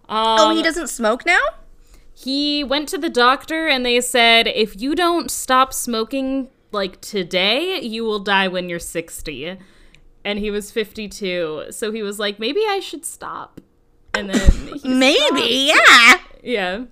[0.08, 1.40] Um, Oh, he doesn't smoke now?
[2.18, 7.78] he went to the doctor and they said if you don't stop smoking like today,
[7.80, 9.58] you will die when you're 60.
[10.26, 11.66] And he was 52.
[11.70, 13.60] So he was like, maybe I should stop.
[14.12, 15.80] And then he Maybe, stopped.
[15.80, 16.18] yeah.
[16.42, 16.84] Yeah.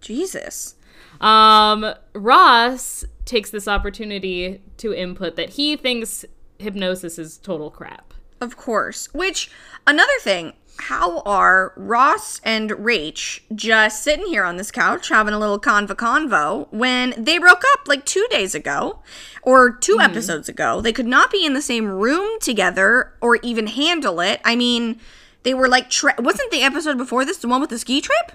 [0.00, 0.74] Jesus.
[1.20, 6.24] Um, Ross takes this opportunity to input that he thinks
[6.58, 8.12] hypnosis is total crap.
[8.40, 9.08] Of course.
[9.14, 9.50] Which,
[9.86, 15.38] another thing, how are Ross and Rach just sitting here on this couch having a
[15.38, 19.00] little convo convo when they broke up like two days ago
[19.42, 20.00] or 2 mm-hmm.
[20.00, 20.80] episodes ago?
[20.80, 24.40] They could not be in the same room together or even handle it.
[24.44, 24.98] I mean,
[25.42, 28.32] they were like, tra- wasn't the episode before this the one with the ski trip?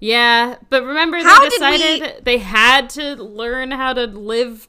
[0.00, 4.68] Yeah, but remember How they did we- decided they had to learn how to live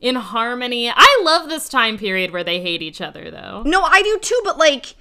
[0.00, 0.90] in harmony.
[0.94, 3.62] I love this time period where they hate each other though.
[3.66, 4.94] No, I do too, but like,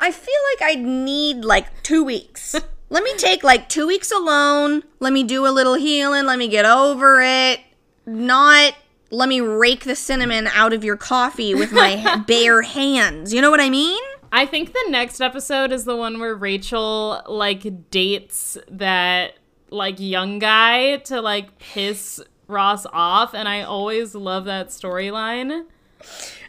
[0.00, 2.54] I feel like I'd need like two weeks.
[2.90, 4.82] let me take like two weeks alone.
[5.00, 6.26] Let me do a little healing.
[6.26, 7.60] Let me get over it.
[8.06, 8.74] Not
[9.10, 13.32] let me rake the cinnamon out of your coffee with my bare hands.
[13.32, 14.02] You know what I mean?
[14.30, 19.34] I think the next episode is the one where Rachel like dates that
[19.70, 25.66] like young guy to like piss Ross off and I always love that storyline.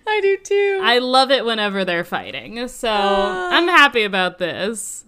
[0.08, 0.80] I do too.
[0.84, 2.68] I love it whenever they're fighting.
[2.68, 3.50] So, ah.
[3.52, 5.06] I'm happy about this.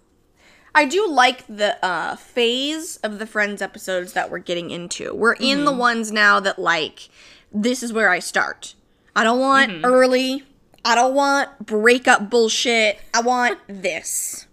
[0.74, 5.14] I do like the uh, phase of the Friends episodes that we're getting into.
[5.14, 5.80] We're in the mm-hmm.
[5.80, 7.10] ones now that like
[7.52, 8.76] this is where I start.
[9.16, 9.86] I don't want mm-hmm.
[9.86, 10.44] early.
[10.86, 13.00] I don't want breakup bullshit.
[13.14, 14.48] I want this.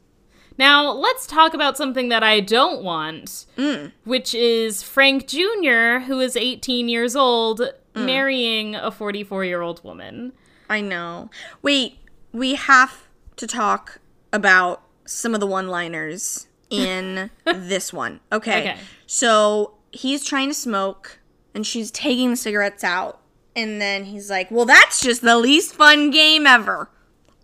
[0.59, 3.93] Now, let's talk about something that I don't want, mm.
[4.05, 7.63] which is Frank Jr., who is 18 years old,
[7.95, 8.07] Mm.
[8.07, 10.33] marrying a 44 year old woman.
[10.69, 11.31] I know.
[11.63, 11.99] Wait,
[12.33, 13.99] we have to talk
[14.33, 18.21] about some of the one-liners in this one.
[18.31, 18.61] Okay.
[18.61, 18.79] Okay.
[19.07, 21.19] So he's trying to smoke
[21.55, 23.21] and she's taking the cigarettes out.
[23.57, 26.91] And then he's like, Well, that's just the least fun game ever.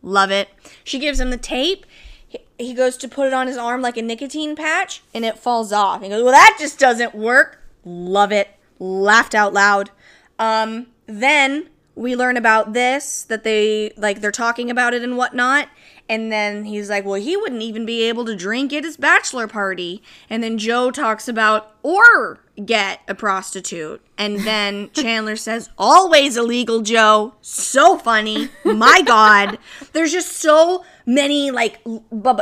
[0.03, 0.49] Love it.
[0.85, 1.87] She gives him the tape.
[2.29, 5.39] He, he goes to put it on his arm like a nicotine patch and it
[5.39, 6.03] falls off.
[6.03, 7.63] He goes, Well, that just doesn't work.
[7.85, 8.49] Love it.
[8.79, 9.91] Laughed out loud.
[10.39, 15.69] Um, then we learn about this that they like they're talking about it and whatnot.
[16.07, 19.47] And then he's like, well, he wouldn't even be able to drink at his bachelor
[19.47, 20.03] party.
[20.29, 24.05] And then Joe talks about or get a prostitute.
[24.19, 27.35] And then Chandler says, always illegal, Joe.
[27.41, 28.51] So funny.
[28.65, 29.59] My God.
[29.95, 31.81] There's just so many like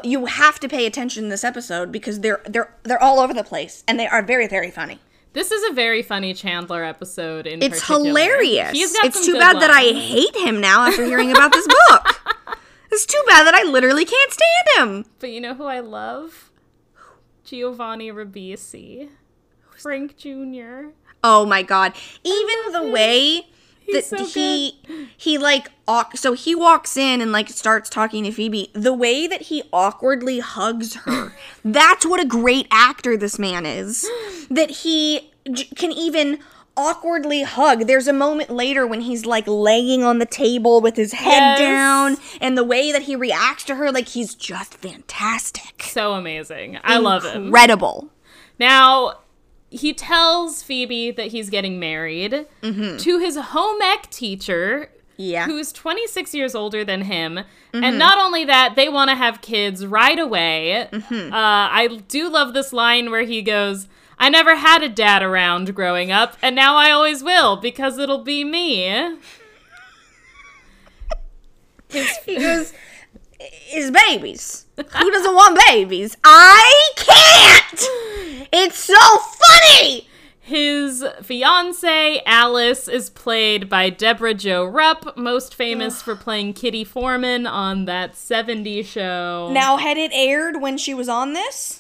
[0.03, 3.45] you have to pay attention in this episode because they're they're they're all over the
[3.45, 4.99] place and they are very, very funny.
[5.33, 8.05] This is a very funny Chandler episode in It's particular.
[8.09, 8.73] hilarious.
[8.75, 12.21] It's too bad that I hate him now after hearing about this book.
[12.91, 15.05] It's too bad that I literally can't stand him.
[15.19, 16.51] But you know who I love?
[17.45, 19.09] Giovanni Ribisi.
[19.79, 20.91] Frank Jr.
[21.25, 21.95] Oh my god.
[22.25, 23.47] Even the way
[23.89, 24.79] that He's so he
[25.17, 25.69] he like
[26.15, 28.71] so he walks in and like starts talking to Phoebe.
[28.73, 31.33] The way that he awkwardly hugs her.
[31.65, 34.09] that's what a great actor this man is.
[34.51, 36.39] That he j- can even
[36.75, 37.87] awkwardly hug.
[37.87, 41.59] There's a moment later when he's like laying on the table with his head Yes.
[41.59, 45.83] down and the way that he reacts to her like he's just fantastic.
[45.83, 46.79] So amazing.
[46.83, 47.47] I love him.
[47.47, 48.09] Incredible.
[48.59, 49.19] Now,
[49.73, 52.99] he tells Phoebe that he's getting married mm-hmm.
[52.99, 55.47] to his home ec teacher, Yeah.
[55.47, 57.39] who's 26 years older than him.
[57.73, 57.99] And mm-hmm.
[57.99, 60.89] not only that, they want to have kids right away.
[60.93, 61.33] Mm-hmm.
[61.33, 65.75] Uh, I do love this line where he goes, I never had a dad around
[65.75, 69.17] growing up, and now I always will because it'll be me.
[72.25, 72.73] He goes,
[73.73, 74.67] is babies.
[74.77, 76.17] Who doesn't want babies?
[76.25, 78.49] I can't!
[78.53, 80.09] It's so funny!
[80.45, 87.47] His fiance, Alice, is played by Debra Jo Rupp, most famous for playing Kitty Foreman
[87.47, 89.51] on that 70s show.
[89.53, 91.79] Now, had it aired when she was on this?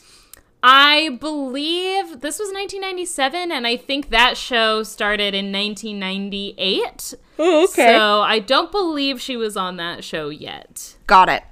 [0.62, 7.14] I believe this was 1997, and I think that show started in 1998.
[7.40, 10.94] Oh, So I don't believe she was on that show yet.
[11.08, 11.42] Got it.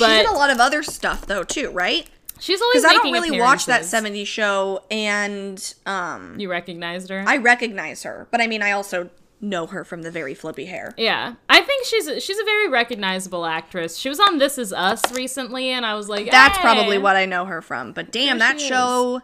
[0.00, 2.08] But she did a lot of other stuff though too, right?
[2.40, 4.24] she's always Because I don't really watch that appearances.
[4.24, 7.22] 70s show, and um, You recognized her?
[7.26, 9.10] I recognize her, but I mean, I also
[9.42, 10.94] know her from the very flippy hair.
[10.98, 13.96] yeah, I think she's a, she's a very recognizable actress.
[13.96, 17.26] She was on This Is Us recently, and I was like, That's probably what I
[17.26, 17.92] know her from.
[17.92, 19.20] But damn, There that show,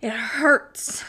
[0.00, 1.04] it hurts.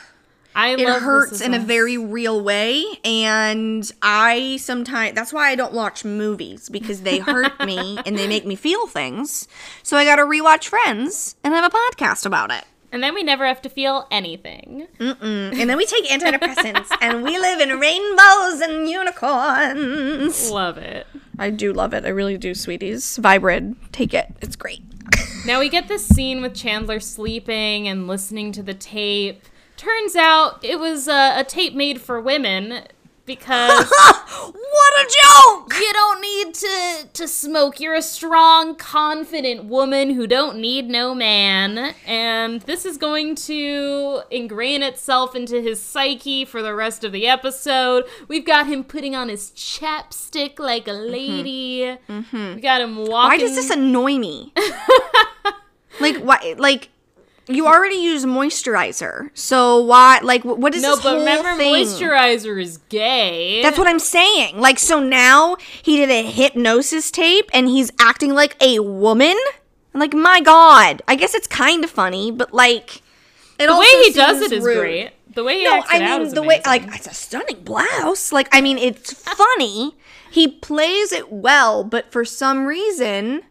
[0.56, 5.56] I It love hurts in a very real way, and I sometimes that's why I
[5.56, 9.48] don't watch movies because they hurt me and they make me feel things.
[9.82, 12.66] So I got to rewatch Friends and have a podcast about it.
[12.92, 14.88] and then we never have to feel anything.
[15.00, 20.50] And then we take antidepressants and we live in rainbows and unicorns.
[20.52, 21.08] Love it.
[21.40, 22.06] I do love it.
[22.06, 23.18] I really do, sweeties.
[23.18, 24.28] Vibrid, take it.
[24.42, 24.84] It's great.
[25.46, 29.44] Now we get this scene with Chandler sleeping and listening to the tape.
[29.84, 32.84] Turns out it was a, a tape made for women
[33.26, 35.74] because what a joke!
[35.78, 37.82] you don't need to to smoke.
[37.82, 44.22] You're a strong, confident woman who don't need no man, and this is going to
[44.32, 48.06] ingrain itself into his psyche for the rest of the episode.
[48.30, 51.12] We've got him putting on his chapstick like a mm-hmm.
[51.12, 51.98] lady.
[52.08, 52.56] Mm-hmm.
[52.56, 53.10] We got him walking.
[53.12, 54.54] Why does this annoy me?
[56.00, 56.56] like why?
[56.58, 56.90] Like
[57.48, 60.20] you already use moisturizer, so why?
[60.24, 61.74] Like wh- what is No, this but whole remember, thing?
[61.86, 63.62] moisturizer is gay.
[63.62, 64.60] That's what I'm saying.
[64.60, 69.36] Like so now he did a hypnosis tape and he's acting like a woman.
[69.94, 71.02] I'm like my god.
[71.08, 73.02] I guess it's kind of funny, but like
[73.60, 74.80] it the way he does it is rude.
[74.80, 75.12] great.
[75.36, 78.32] The way he No, I mean the way like it's a stunning blouse.
[78.32, 79.96] Like I mean it's funny.
[80.32, 83.44] He plays it well, but for some reason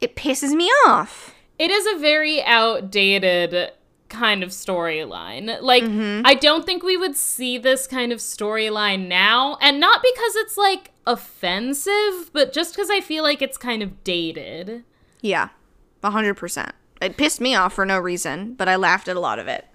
[0.00, 1.34] it pisses me off.
[1.58, 3.72] It is a very outdated
[4.08, 5.60] kind of storyline.
[5.60, 6.22] Like, Mm-hmm.
[6.24, 10.56] I don't think we would see this kind of storyline now, and not because it's
[10.56, 14.84] like offensive, but just because I feel like it's kind of dated.
[15.20, 15.48] Yeah.
[16.02, 16.70] 100%.
[17.02, 19.66] It pissed me off for no reason, but I laughed at a lot of it.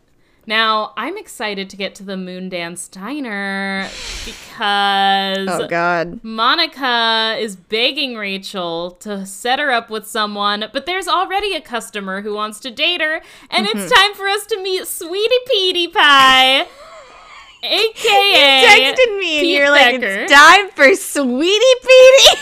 [0.46, 3.88] Now, I'm excited to get to the Moondance Diner
[4.26, 6.22] because Oh, god.
[6.24, 12.22] Monica is begging Rachel to set her up with someone, but there's already a customer
[12.22, 13.78] who wants to date her, and Mm-hmm.
[13.80, 16.68] it's time for us to meet Sweetie Petey Pie,
[17.64, 20.14] aka texted me and Pete you're like, Becker.
[20.24, 22.42] it's time for Sweetie Petey.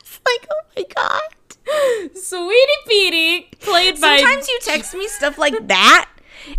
[0.00, 2.16] it's like, oh my god.
[2.16, 6.08] Sweetie Petey, played by Sometimes you text me stuff like that,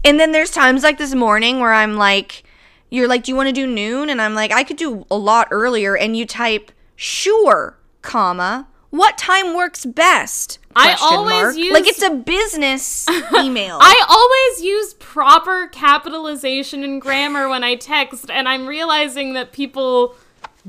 [0.04, 2.44] and then there's times like this morning where I'm like,
[2.90, 4.10] you're like, do you want to do noon?
[4.10, 9.18] And I'm like, I could do a lot earlier, and you type, sure, comma, what
[9.18, 10.60] time works best?
[10.76, 11.56] I always mark.
[11.56, 13.78] use- like it's a business email.
[13.82, 20.16] I always use proper capitalization and grammar when I text, and I'm realizing that people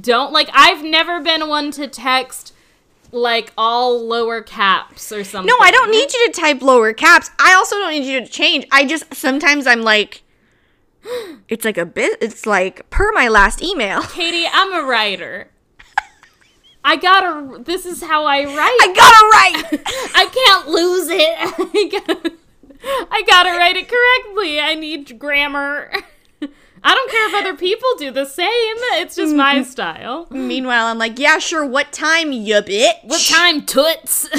[0.01, 0.49] don't like.
[0.53, 2.55] I've never been one to text
[3.13, 5.47] like all lower caps or something.
[5.47, 7.31] No, I don't need you to type lower caps.
[7.39, 8.67] I also don't need you to change.
[8.73, 10.23] I just sometimes I'm like,
[11.49, 12.19] it's like a bit.
[12.21, 14.03] It's like per my last email.
[14.09, 15.49] Katie, I'm a writer.
[16.85, 17.63] I gotta.
[17.63, 18.79] This is how I write.
[18.81, 19.83] I gotta write.
[20.15, 21.37] I can't lose it.
[21.75, 22.33] I gotta,
[23.11, 24.59] I gotta write it correctly.
[24.59, 25.93] I need grammar.
[26.85, 28.47] I don't care if other people do the same.
[29.01, 30.27] It's just my style.
[30.31, 31.65] Meanwhile, I'm like, yeah, sure.
[31.65, 33.05] What time, you bitch?
[33.05, 34.29] What time, toots?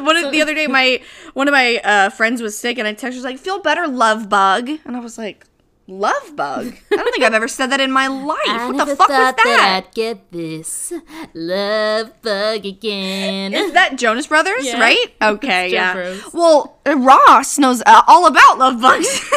[0.00, 1.00] One of, the other day, my
[1.32, 4.28] one of my uh, friends was sick, and I texted her like, "Feel better, love
[4.28, 5.46] bug," and I was like,
[5.86, 6.74] "Love bug?
[6.92, 8.72] I don't think I've ever said that in my life.
[8.72, 9.82] what the fuck was that?
[9.86, 10.92] I'd get this
[11.34, 13.52] love bug again.
[13.54, 14.80] Is that Jonas Brothers, Yeah.
[14.80, 15.06] right?
[15.22, 15.92] Okay, yeah.
[15.94, 16.32] Bros.
[16.32, 19.06] Well, uh, Ross knows uh, all about love bugs.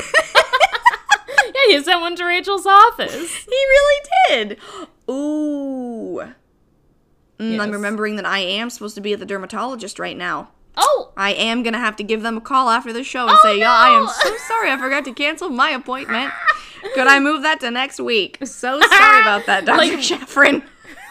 [1.45, 3.43] yeah, he sent one to Rachel's office.
[3.45, 4.57] he really did.
[5.09, 6.21] Ooh.
[7.39, 10.49] Mm, I'm remembering that I am supposed to be at the dermatologist right now.
[10.77, 13.39] Oh, I am gonna have to give them a call after the show and Oh,
[13.43, 14.69] say, "Yeah, I am so sorry.
[14.71, 16.31] I forgot to cancel my appointment.
[16.93, 18.37] Could I move that to next week?
[18.45, 19.77] So sorry about that, Dr.
[19.77, 20.63] Like- Sheffrin.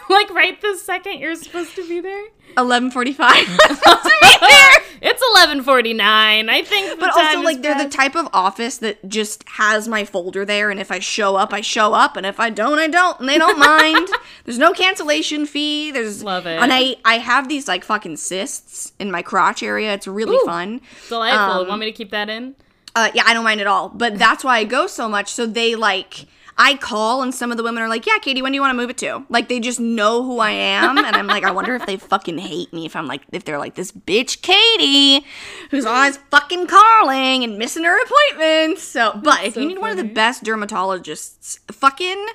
[0.09, 2.25] like right this second you're supposed to be there.
[2.55, 3.57] 11:45.
[4.99, 6.49] It's eleven forty nine.
[6.49, 6.99] I think.
[6.99, 10.79] but also, like, they're the type of office that just has my folder there, and
[10.79, 13.37] if I show up, I show up, and if I don't, I don't, and they
[13.37, 14.07] don't mind.
[14.45, 15.91] There's no cancellation fee.
[15.91, 16.59] There's Love it.
[16.59, 19.93] and I I have these like fucking cysts in my crotch area.
[19.93, 20.45] It's really Ooh.
[20.45, 20.81] fun.
[21.09, 21.61] delightful.
[21.61, 22.55] um, Want me to keep that in?
[22.95, 23.89] Uh, yeah, I don't mind at all.
[23.89, 25.31] But that's why I go so much.
[25.31, 26.25] So they like,
[26.57, 28.71] I call and some of the women are like, "Yeah, Katie, when do you want
[28.71, 31.51] to move it to?" Like they just know who I am, and I'm like, I
[31.51, 35.25] wonder if they fucking hate me if I'm like if they're like this bitch Katie,
[35.69, 38.83] who's always fucking calling and missing her appointments.
[38.83, 42.25] So, but if so you need one of the best dermatologists, fucking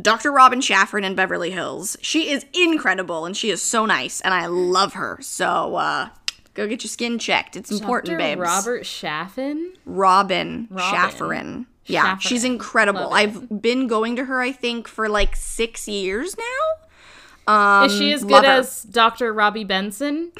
[0.00, 0.30] Dr.
[0.30, 1.96] Robin Shaffron in Beverly Hills.
[2.00, 5.18] She is incredible and she is so nice, and I love her.
[5.20, 6.08] So, uh.
[6.54, 7.56] Go get your skin checked.
[7.56, 8.18] It's important, Dr.
[8.18, 8.40] babes.
[8.42, 9.70] Robert Shaffin.
[9.86, 10.98] Robin, Robin.
[10.98, 11.66] Shaffrin.
[11.86, 12.20] Yeah, Shaffrin.
[12.20, 13.12] she's incredible.
[13.12, 17.52] I've been going to her, I think, for like six years now.
[17.52, 18.50] Um, Is she as good her.
[18.50, 19.32] as Dr.
[19.32, 20.30] Robbie Benson?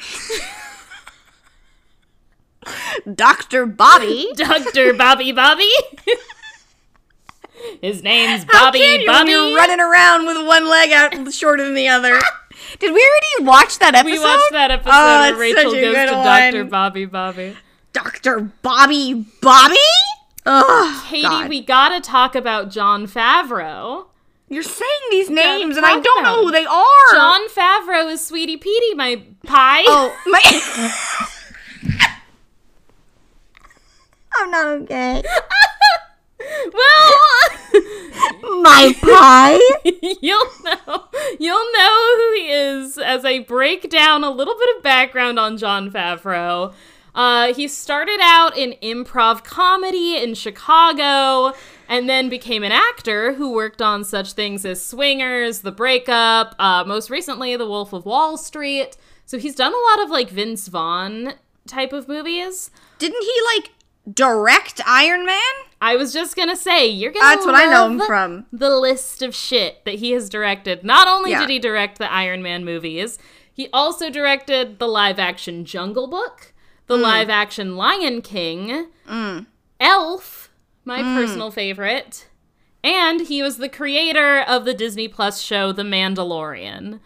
[3.13, 3.65] Dr.
[3.65, 4.29] Bobby?
[4.35, 4.93] Dr.
[4.93, 5.69] Bobby Bobby?
[7.81, 9.31] His name's Bobby How Bobby can Bobby.
[9.31, 12.19] you're running around with one leg out shorter than the other?
[12.79, 12.99] Did we
[13.39, 14.11] already watch that episode?
[14.11, 16.25] we watched that episode Oh, where Rachel goes to one.
[16.25, 16.63] Dr.
[16.65, 17.55] Bobby Bobby.
[17.93, 18.51] Dr.
[18.61, 19.75] Bobby Bobby?
[20.45, 21.49] Ugh, Katie, God.
[21.49, 24.07] we gotta talk about Jon Favreau.
[24.49, 27.11] You're saying these names and I don't know who they are.
[27.11, 29.83] Jon Favreau is Sweetie Petey, my pie.
[29.87, 31.31] Oh, my.
[34.35, 35.23] I'm not okay.
[36.73, 37.13] well,
[38.61, 39.59] My pie?
[40.21, 41.05] you'll know.
[41.39, 45.57] You'll know who he is as I break down a little bit of background on
[45.57, 46.73] Jon Favreau.
[47.15, 51.53] Uh, he started out in improv comedy in Chicago
[51.87, 56.83] and then became an actor who worked on such things as Swingers, The Breakup, uh,
[56.85, 58.97] most recently, The Wolf of Wall Street.
[59.25, 61.33] So he's done a lot of like Vince Vaughn
[61.67, 62.71] type of movies.
[62.97, 63.71] Didn't he like
[64.11, 65.39] direct Iron Man?
[65.81, 67.25] I was just gonna say you're gonna.
[67.35, 68.45] That's what I know him from.
[68.51, 70.83] The list of shit that he has directed.
[70.83, 71.41] Not only Yeah.
[71.41, 73.19] did he direct the Iron Man movies,
[73.53, 76.52] he also directed the live-action Jungle Book,
[76.87, 77.01] the Mm.
[77.01, 78.87] live-action Lion King,
[79.79, 80.49] Elf,
[80.85, 81.15] my Mm.
[81.15, 82.27] personal favorite,
[82.83, 86.99] and he was the creator of the Disney Plus show The Mandalorian.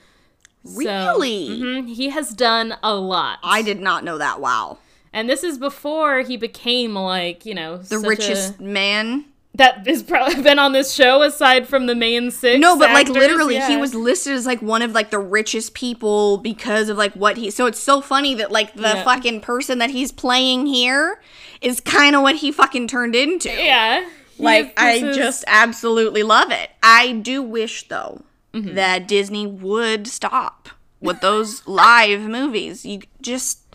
[0.65, 1.47] So, Really?
[1.49, 3.39] mhm, he has done a lot.
[3.43, 4.39] I did not know that.
[4.39, 4.79] Wow.
[5.13, 9.25] and this is before he became like you know The such a- richest man.
[9.57, 12.59] That has probably been on this show aside from the main six.
[12.59, 15.73] No, but like actors, literally, he was listed as like one of like the richest
[15.73, 17.51] people because of like what he.
[17.51, 19.03] So it's so funny that like the Yeah.
[19.03, 21.21] fucking person that he's playing here
[21.61, 23.49] is kind of what he fucking turned into.
[23.49, 24.07] Yeah.
[24.39, 26.69] Like I is- just absolutely love it.
[26.81, 28.21] I do wish though
[28.53, 28.75] Mm-hmm.
[28.75, 30.69] that Disney would stop
[31.01, 32.85] with those live movies.
[32.85, 33.66] You just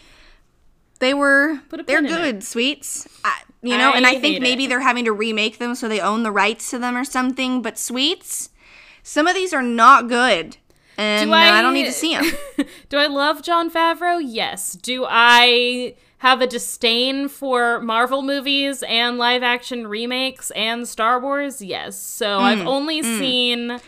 [1.03, 3.09] they were they're good, sweets.
[3.25, 4.69] I, you know, and I I think maybe it.
[4.69, 7.77] they're having to remake them so they own the rights to them or something, but
[7.77, 8.49] sweets
[9.03, 10.57] some of these are not good.
[10.97, 12.27] And Do I, I- don't need to see them.
[12.89, 14.21] Do I love Jon Favreau?
[14.25, 14.75] Yes.
[14.75, 21.61] Do I have a disdain for Marvel movies and live action remakes and Star Wars?
[21.61, 21.99] Yes.
[21.99, 23.19] So hmm, I've only hmm.
[23.19, 23.81] seen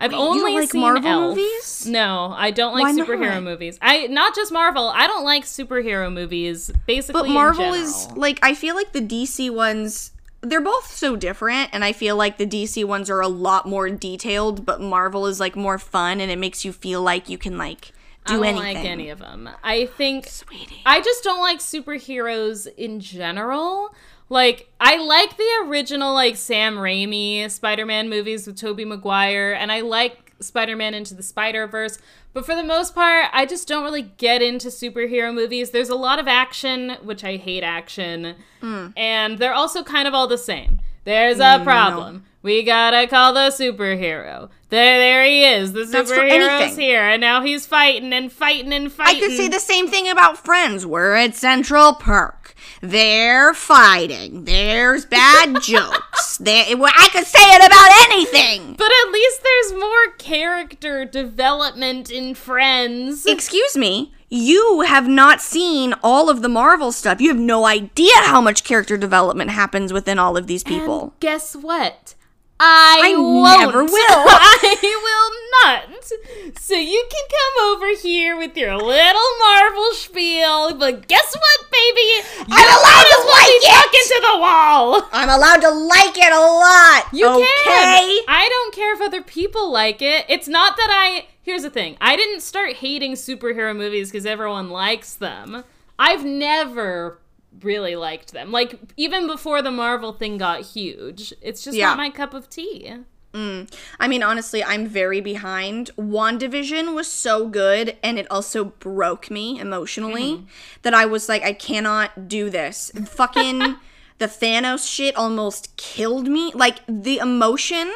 [0.00, 0.12] I've.
[0.12, 1.36] Wait, only like seen Marvel Elf.
[1.36, 1.86] movies?
[1.86, 3.42] No, I don't like Why superhero not?
[3.44, 3.78] movies.
[3.80, 4.88] I not just Marvel.
[4.88, 6.70] I don't like superhero movies.
[6.86, 11.68] Basically, But Marvel is like I feel like the DC ones they're both so different
[11.72, 15.38] and I feel like the DC ones are a lot more detailed, but Marvel is
[15.38, 17.92] like more fun and it makes you feel like you can like
[18.24, 18.74] do I do don't anything.
[18.76, 19.50] like any of them.
[19.62, 20.80] I think Sweetie.
[20.86, 23.94] I just don't like superheroes in general.
[24.30, 29.80] Like I like the original like Sam Raimi Spider-Man movies with Tobey Maguire and I
[29.80, 31.98] like Spider-Man into the Spider-Verse,
[32.32, 35.70] but for the most part, I just don't really get into superhero movies.
[35.70, 38.92] There's a lot of action, which I hate action, mm.
[38.96, 40.80] and they're also kind of all the same.
[41.04, 42.24] There's a mm, problem.
[42.42, 44.48] We gotta call the superhero.
[44.70, 45.72] There, there he is.
[45.72, 49.24] The superhero's here, and now he's fighting and fighting and fighting.
[49.24, 50.86] I could say the same thing about Friends.
[50.86, 52.39] We're at Central Park.
[52.80, 54.44] They're fighting.
[54.44, 56.38] There's bad jokes.
[56.38, 58.74] There, well, I could say it about anything.
[58.78, 63.26] But at least there's more character development in Friends.
[63.26, 64.12] Excuse me.
[64.30, 67.20] You have not seen all of the Marvel stuff.
[67.20, 71.02] You have no idea how much character development happens within all of these people.
[71.02, 72.14] And guess what?
[72.62, 73.60] I, I won't.
[73.60, 73.90] never will.
[74.28, 75.30] I will
[75.64, 76.58] not.
[76.60, 82.00] So you can come over here with your little Marvel spiel, but guess what, baby?
[82.00, 83.74] You I'm allowed to as well be like it.
[83.74, 85.08] talking to the wall.
[85.12, 87.04] I'm allowed to like it a lot.
[87.14, 87.64] You okay?
[87.64, 88.24] can.
[88.28, 90.26] I don't care if other people like it.
[90.28, 91.26] It's not that I.
[91.42, 91.96] Here's the thing.
[92.00, 95.64] I didn't start hating superhero movies because everyone likes them.
[95.98, 97.20] I've never
[97.62, 98.52] really liked them.
[98.52, 101.32] Like even before the Marvel thing got huge.
[101.42, 101.88] It's just Yeah.
[101.88, 102.94] not my cup of tea.
[103.32, 105.90] I mean, honestly, I'm very behind.
[105.96, 110.44] WandaVision was so good, and it also broke me emotionally Mm-hmm.
[110.82, 112.90] that I was like, I cannot do this.
[113.06, 113.58] Fucking
[114.18, 116.50] the Thanos shit almost killed me.
[116.54, 117.92] Like, the emotion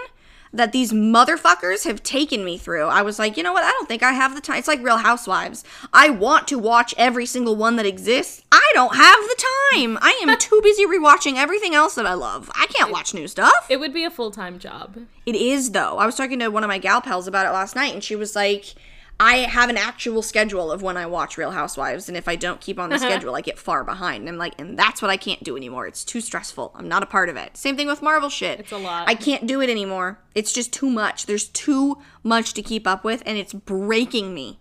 [0.54, 2.86] that these motherfuckers have taken me through.
[2.86, 3.64] I was like, you know what?
[3.64, 4.58] I don't think I have the time.
[4.58, 5.64] It's like Real Housewives.
[5.92, 8.42] I want to watch every single one that exists.
[8.52, 9.98] I don't have the time.
[10.00, 12.50] I am too busy rewatching everything else that I love.
[12.54, 13.66] I can't watch new stuff.
[13.68, 14.96] It would be a full time job.
[15.26, 15.98] It is though.
[15.98, 18.14] I was talking to one of my gal pals about it last night, and she
[18.14, 18.74] was like,
[19.20, 22.60] "I have an actual schedule of when I watch Real Housewives, and if I don't
[22.60, 25.16] keep on the schedule, I get far behind." And I'm like, "And that's what I
[25.16, 25.86] can't do anymore.
[25.86, 26.72] It's too stressful.
[26.74, 28.60] I'm not a part of it." Same thing with Marvel shit.
[28.60, 29.08] It's a lot.
[29.08, 30.18] I can't do it anymore.
[30.34, 31.26] It's just too much.
[31.26, 34.58] There's too much to keep up with, and it's breaking me.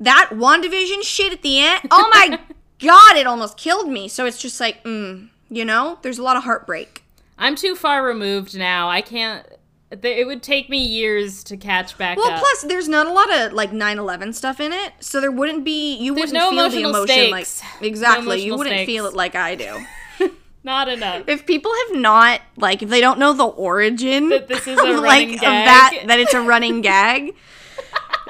[0.00, 1.88] That WandaVision shit at the end.
[1.90, 2.38] Oh my
[2.78, 4.08] god, it almost killed me.
[4.08, 7.02] So it's just like, mm, you know, there's a lot of heartbreak.
[7.38, 8.88] I'm too far removed now.
[8.88, 9.46] I can't.
[9.90, 12.40] It would take me years to catch back Well, up.
[12.40, 15.96] plus there's not a lot of like 9/11 stuff in it, so there wouldn't be
[15.96, 17.62] you There's wouldn't no feel the emotion stakes.
[17.62, 18.42] like No exactly.
[18.44, 18.86] you wouldn't stakes.
[18.86, 19.86] feel it like I do.
[20.64, 21.22] Not enough.
[21.26, 24.82] if people have not like if they don't know the origin That this is a
[24.92, 27.34] like running of that that it's a running gag.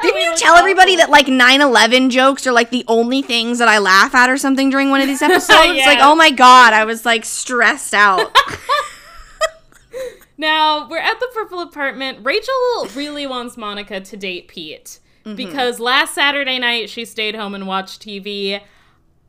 [0.00, 3.66] Didn't oh you tell everybody that like 9/11 jokes are like the only things that
[3.66, 5.80] I laugh at or something during one of these episodes?
[5.84, 8.32] Like, oh my god, I was like stressed out.
[10.38, 12.20] Now, we're at the purple apartment.
[12.24, 15.34] Rachel really wants Monica to date Pete Mm-hmm.
[15.36, 18.60] because last Saturday night she stayed home and watched TV.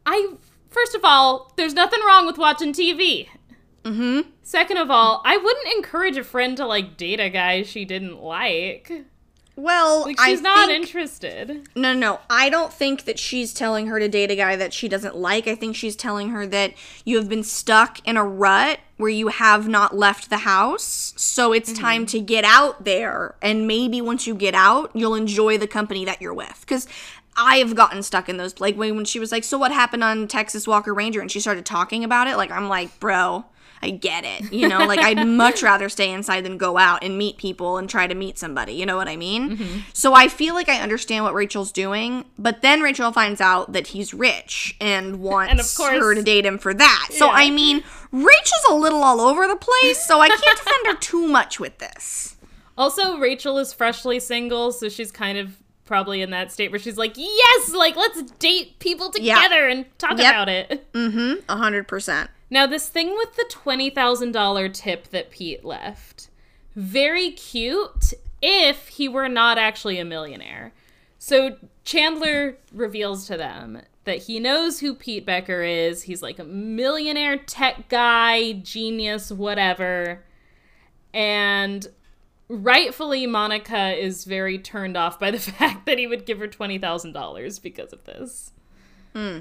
[0.06, 0.34] I
[0.70, 3.28] first of all, there's nothing wrong with watching TV.
[3.84, 4.30] mm-hmm.
[4.44, 8.22] Second of all, I wouldn't encourage a friend to like date a guy she didn't
[8.22, 8.92] like.
[9.56, 11.68] Well, Like she's I not think- interested.
[11.76, 12.20] No, no, no.
[12.30, 15.48] I don't think that she's telling her to date a guy that she doesn't like.
[15.48, 19.30] I think she's telling her that you have been stuck in a rut where you
[19.30, 21.14] have not left the house.
[21.16, 21.82] So it's mm-hmm.
[21.82, 23.34] time to get out there.
[23.42, 26.60] And maybe once you get out, you'll enjoy the company that you're with.
[26.60, 26.86] Because
[27.38, 28.60] I've gotten stuck in those.
[28.60, 31.22] Like when, when she was like, So what happened on Texas Walker Ranger?
[31.22, 32.36] And she started talking about it.
[32.36, 33.46] Like, I'm like, Bro.
[33.82, 34.52] I get it.
[34.52, 37.90] You know, like I'd much rather stay inside than go out and meet people and
[37.90, 38.74] try to meet somebody.
[38.74, 39.84] You know what I mean?
[39.94, 43.88] So I feel like I understand what Rachel's doing, but then Rachel finds out that
[43.88, 47.08] he's rich and wants course- her to date him for that.
[47.12, 47.32] So Yeah.
[47.36, 51.28] I mean, Rachel's a little all over the place, so I can't defend her too
[51.28, 52.36] much with this.
[52.78, 56.98] Also, Rachel is freshly single, so she's kind of probably in that state where she's
[56.98, 59.36] like, "Yes, like let's date people Yeah.
[59.36, 60.20] together and talk Yep.
[60.20, 61.34] about it." Mm-hmm.
[61.50, 62.30] A hundred percent.
[62.50, 66.30] Now, this thing with the $20,000 tip that Pete left,
[66.76, 70.74] very cute if he were not actually a millionaire.
[71.20, 76.04] So Chandler reveals to them that he knows who Pete Becker is.
[76.04, 80.24] He's like a millionaire tech guy, genius, whatever.
[81.14, 81.86] And
[82.48, 87.62] rightfully, Monica is very turned off by the fact that he would give her $20,000
[87.62, 88.54] because of this.
[89.14, 89.40] Hmm.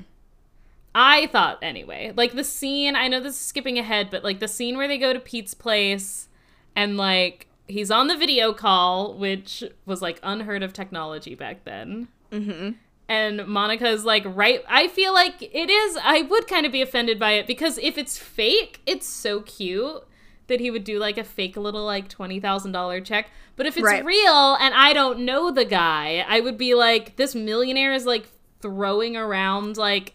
[1.00, 2.12] I thought anyway.
[2.16, 4.98] Like the scene, I know this is skipping ahead, but like the scene where they
[4.98, 6.28] go to Pete's place
[6.74, 12.08] and like he's on the video call, which was like unheard of technology back then.
[12.32, 12.70] Mm-hmm.
[13.08, 14.64] And Monica's like, right.
[14.68, 15.96] I feel like it is.
[16.02, 20.04] I would kind of be offended by it because if it's fake, it's so cute
[20.48, 23.30] that he would do like a fake little like $20,000 check.
[23.54, 24.04] But if it's Right.
[24.04, 28.26] real and I don't know the guy, I would be like, this millionaire is like
[28.60, 30.14] throwing around like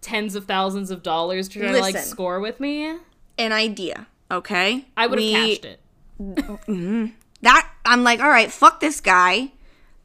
[0.00, 2.96] tens of thousands of dollars to try to like score with me.
[3.38, 4.86] An idea, okay?
[4.96, 5.80] I would have cashed it.
[6.20, 7.06] Mm-hmm.
[7.42, 9.52] that I'm like, all right, fuck this guy,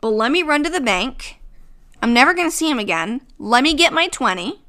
[0.01, 1.39] but let me run to the bank.
[2.01, 3.21] I'm never gonna see him again.
[3.37, 4.61] Let me get my twenty.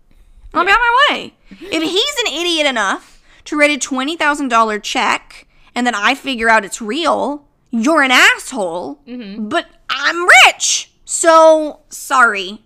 [0.52, 1.34] and I'll be on my way.
[1.50, 6.14] If he's an idiot enough to write a twenty thousand dollar check and then I
[6.14, 9.00] figure out it's real, you're an asshole.
[9.06, 9.48] Mm-hmm.
[9.48, 12.62] But I'm rich, so sorry.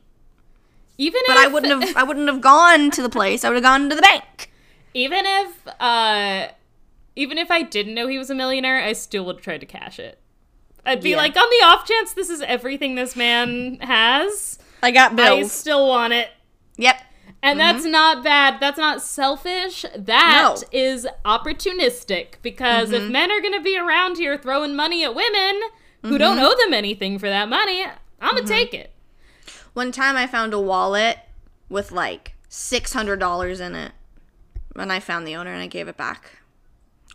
[1.01, 1.97] Even But if I wouldn't have.
[1.97, 3.43] I wouldn't have gone to the place.
[3.43, 4.53] I would have gone to the bank.
[4.93, 6.49] even if uh
[7.17, 9.99] even if I didn't know he was a millionaire, I still would try to cash
[9.99, 10.19] it.
[10.85, 11.17] I'd be Yeah.
[11.17, 15.45] like, on the off chance this is everything this man has, I got bills.
[15.47, 16.29] I still want it.
[16.77, 16.97] yep.
[17.43, 17.73] And mm-hmm.
[17.73, 18.61] that's not bad.
[18.61, 19.87] That's not selfish.
[19.97, 20.79] That No.
[20.79, 23.13] is opportunistic because if mm-hmm.
[23.13, 25.61] men are going to be around here throwing money at women
[26.03, 26.45] who don't mm-hmm.
[26.47, 27.85] owe them anything for that money,
[28.21, 28.93] I'm going to take it.
[29.75, 31.19] One time I found a wallet
[31.69, 33.93] with like six hundred dollars in it,
[34.77, 36.39] and I found the owner and I gave it back.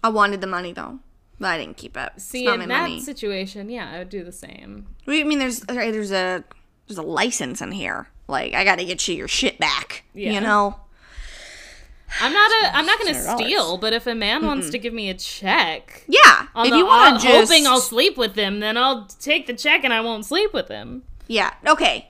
[0.04, 1.00] I wanted the money though,
[1.40, 2.14] but I didn't keep it.
[2.18, 3.02] See, it's not in that money.
[3.02, 4.88] situation, yeah, I would do the same.
[5.04, 5.40] What do you mean?
[5.40, 6.44] There's there's a
[6.88, 8.08] there's a license in here.
[8.28, 10.04] Like I got to get you your shit back.
[10.14, 10.32] Yeah.
[10.32, 10.80] You know.
[12.22, 12.76] I'm not a.
[12.78, 16.04] I'm not going to steal, but if a man wants to give me a check,
[16.08, 16.48] Yeah.
[16.56, 19.06] on if the you want odd to just hoping I'll sleep with him, then I'll
[19.20, 21.04] take the check and I won't sleep with him.
[21.28, 21.54] Yeah.
[21.68, 22.10] Okay.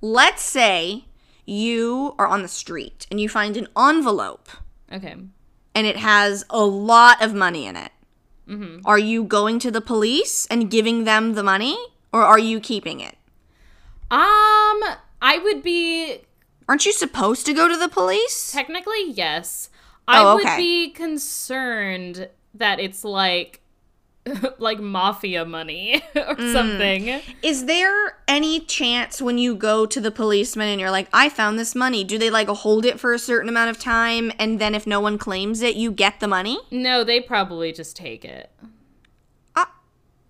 [0.00, 1.04] Let's say
[1.44, 4.48] you are on the street and you find an envelope
[4.92, 5.16] Okay.
[5.74, 7.92] and it has a lot of money in it.
[8.48, 8.82] Mhm.
[8.84, 11.76] Are you going to the police and giving them the money,
[12.12, 13.16] or are you keeping it?
[14.10, 14.82] Um,
[15.20, 16.20] I would be
[16.68, 18.52] Aren't you supposed to go to the police?
[18.52, 19.68] technically yes.
[20.06, 23.60] I Oh, would be concerned that it's like
[24.58, 26.52] like mafia money or Mm.
[26.52, 27.20] something.
[27.42, 31.58] Is there any chance when you go to the policeman and you're like, I found
[31.58, 34.74] this money, do they like hold it for a certain amount of time and then
[34.74, 36.58] if no one claims it, you get the money?
[36.70, 38.50] No, they probably just take it.
[39.56, 39.72] Ah.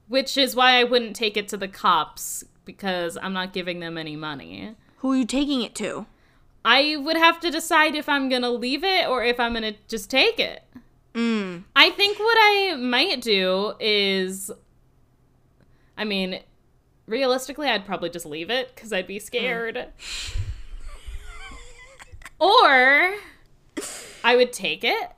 [0.08, 3.96] Which is why I wouldn't take it to the cops because I'm not giving them
[3.98, 4.74] any money.
[4.98, 6.06] Who are you taking it to?
[6.64, 10.10] I would have to decide if I'm gonna leave it or if I'm gonna just
[10.10, 10.62] take it.
[11.18, 11.64] Mm.
[11.74, 14.52] I think what I might do is,
[15.96, 16.38] I mean,
[17.06, 19.88] realistically, I'd probably just leave it because I'd be scared.
[22.38, 23.14] or
[24.22, 25.10] I would take it.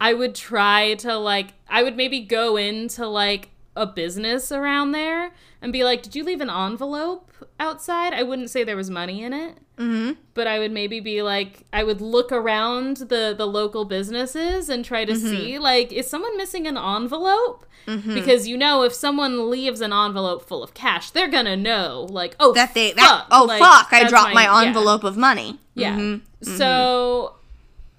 [0.00, 5.32] I would try to, like, I would maybe go into, like, a business around there
[5.60, 8.14] and be like, did you leave an envelope outside?
[8.14, 10.12] I wouldn't say there was money in it Mm-hmm.
[10.34, 14.84] but I would maybe be like I would look around the the local businesses and
[14.84, 15.26] try to mm-hmm.
[15.26, 17.64] see like is someone missing an envelope?
[17.86, 18.12] Mm-hmm.
[18.12, 22.36] Because you know if someone leaves an envelope full of cash, they're gonna know like
[22.38, 25.58] oh That they, fuck, that, oh like, fuck, I dropped my, yeah, envelope of money.
[25.74, 25.96] Yeah.
[25.96, 26.56] Mm-hmm.
[26.56, 27.36] So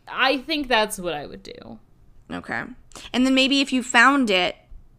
[0.08, 1.80] I think that's what I would do.
[2.32, 2.64] Okay.
[3.12, 4.56] And then maybe if you found it,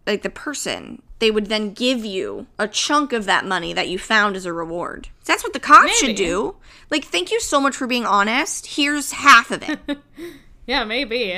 [0.06, 3.98] like the person, they would then give you a chunk of that money that you
[3.98, 5.08] found as a reward.
[5.24, 6.56] That's what the cops should do.
[6.90, 8.66] Like, thank you so much for being honest.
[8.66, 9.78] Here's half of it.
[10.66, 11.34] Yeah, maybe.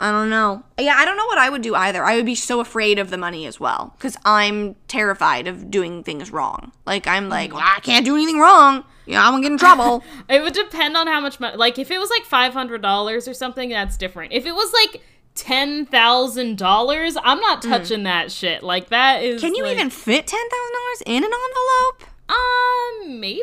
[0.00, 0.62] I don't know.
[0.78, 2.04] Yeah, I don't know what I would do either.
[2.04, 6.04] I would be so afraid of the money as well because I'm terrified of doing
[6.04, 6.72] things wrong.
[6.86, 7.30] Like, I'm mm.
[7.30, 8.84] like, well, I can't do anything wrong.
[9.06, 10.04] Yeah, I'm gonna get in trouble.
[10.28, 11.56] It would depend on how much money.
[11.56, 14.32] Like, if it was like five hundred dollars or something, that's different.
[14.32, 15.02] If it was like
[15.38, 18.62] ten thousand dollars, I'm not touching that shit.
[18.62, 19.40] Like that is.
[19.40, 19.44] Mm.
[19.46, 22.10] Can you like- even fit ten thousand dollars in an envelope?
[22.28, 23.42] Um, maybe.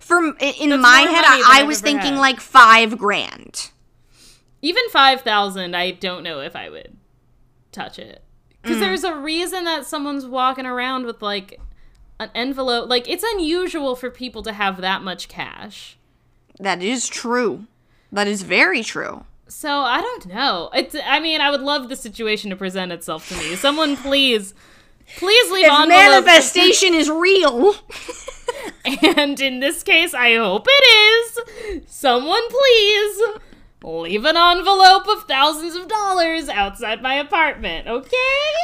[0.00, 2.18] For in That's my head, I, I was thinking had.
[2.18, 3.70] like five grand.
[4.62, 6.96] Even five thousand, I don't know if I would
[7.72, 8.62] touch it Mm.
[8.62, 11.60] because there's a reason that someone's walking around with like
[12.18, 12.88] an envelope.
[12.88, 15.96] Like it's unusual for people to have that much cash.
[16.58, 17.66] That is true.
[18.10, 19.24] That is very true.
[19.48, 20.70] So I don't know.
[20.74, 20.94] It's.
[21.04, 23.56] I mean, I would love the situation to present itself to me.
[23.56, 24.54] Someone, please,
[25.16, 27.74] please leave If manifestation is real,
[29.16, 31.42] And in this case, I hope it
[31.74, 31.82] is.
[31.86, 33.22] Someone, please
[33.82, 38.16] leave an envelope of thousands of dollars outside my apartment, okay?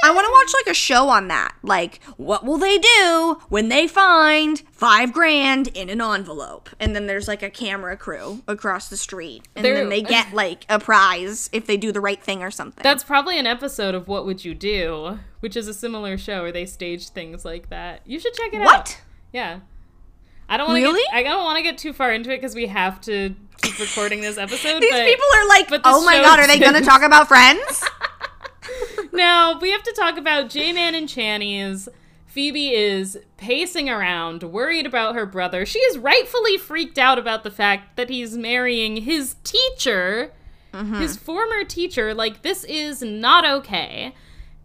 [0.05, 1.55] I want to watch like a show on that.
[1.63, 6.69] Like, what will they do when they find five grand in an envelope?
[6.81, 10.67] And then there's like a camera crew across the street, and then they get like
[10.69, 12.83] a prize if they do the right thing or something.
[12.83, 16.53] That's probably an episode of What Would You Do, which is a similar show where
[16.53, 18.01] they stage things like that.
[18.05, 18.65] You should check it out.
[18.65, 19.01] what?
[19.33, 19.61] Yeah.
[20.49, 21.03] I don't want to Really?
[21.11, 23.79] get I don't want to get too far into it because we have to keep
[23.79, 24.81] recording this episode.
[24.81, 27.85] These but people are like, but oh my god, are they gonna talk about friends?
[29.13, 31.89] Now we have to talk about J-Man and Channy's.
[32.27, 35.65] Phoebe is pacing around, worried about her brother.
[35.65, 40.33] She is rightfully freaked out about the fact that he's marrying his teacher,
[40.73, 40.97] mm-hmm.
[40.97, 42.13] his former teacher.
[42.13, 44.15] Like, this is not okay.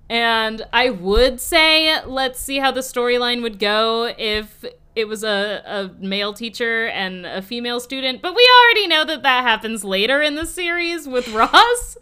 [0.09, 4.65] And I would say, let's see how the storyline would go if
[4.99, 8.21] it was a, a male teacher and a female student.
[8.21, 11.97] But we already know that that happens later in the series with Ross.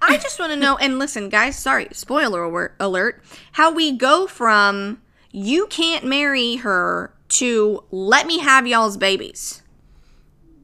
[0.00, 5.00] I just want to know, and listen, guys, sorry, spoiler alert, how we go from
[5.32, 9.62] you can't marry her to let me have y'all's babies.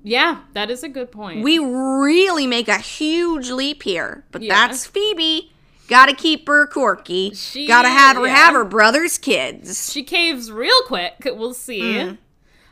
[0.03, 1.43] Yeah, that is a good point.
[1.43, 4.55] We really make a huge leap here, but Yeah.
[4.55, 5.51] that's Phoebe.
[5.89, 7.33] Gotta keep her quirky.
[7.35, 8.35] She- Gotta have her yeah.
[8.35, 9.93] have her brother's kids.
[9.93, 11.15] she caves real quick.
[11.25, 11.81] We'll see.
[11.83, 12.19] Mm.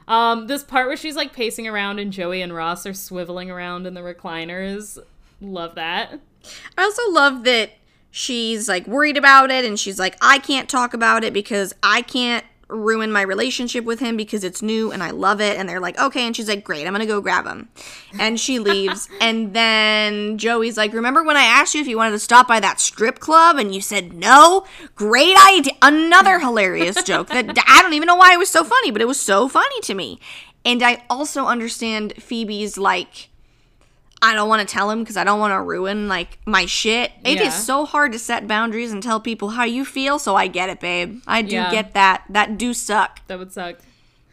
[0.09, 3.87] Um, this part where she's like pacing around and Joey and Ross are swiveling around
[3.87, 4.99] in the recliners.
[5.41, 6.19] Love that.
[6.77, 7.71] I also love that
[8.11, 12.03] she's like worried about it and she's like, I can't talk about it because I
[12.03, 15.59] can't ruin my relationship with him because it's new and I love it.
[15.59, 16.27] And they're like, okay.
[16.27, 17.69] And she's like, great, I'm gonna go grab him.
[18.19, 19.09] And she leaves.
[19.21, 22.61] and then Joey's like, remember when I asked you if you wanted to stop by
[22.61, 24.65] that strip club and you said no?
[24.95, 25.75] Great idea.
[25.83, 29.09] Another hilarious joke that I don't even know why it was so funny, but it
[29.09, 30.19] was so funny to me.
[30.65, 33.31] And I also understand Phoebe's like,
[34.23, 37.11] I don't want to tell him because I don't want to ruin like my shit.
[37.25, 37.51] It is Yeah.
[37.51, 40.19] so hard to set boundaries and tell people how you feel.
[40.21, 41.21] So I get it, babe.
[41.27, 41.71] I do Yeah.
[41.73, 42.23] get that.
[42.29, 43.77] That do suck, That would suck.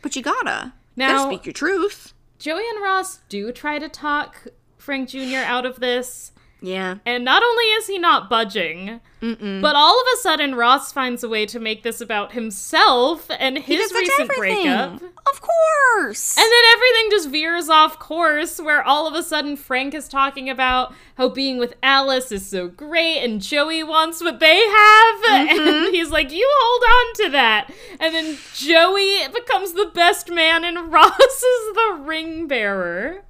[0.03, 0.73] but you gotta.
[0.95, 2.13] Now- gotta speak your truth.
[2.37, 5.39] Joey and Ross do try to talk Frank Jr.
[5.45, 6.31] out of this,
[6.61, 6.95] Yeah.
[7.05, 11.29] And not only is he not budging, but all of a sudden Ross finds a
[11.29, 14.63] way to make this about himself and his recent everything.
[14.63, 14.93] breakup.
[14.93, 16.37] Of course.
[16.37, 20.49] And then everything just veers off course where all of a sudden Frank is talking
[20.49, 25.15] about how being with Alice is so great and Joey wants what they have.
[25.29, 25.93] And mm-hmm.
[25.93, 27.71] he's like, You hold on to that.
[27.99, 33.23] And then Joey becomes the best man and Ross is the ring bearer.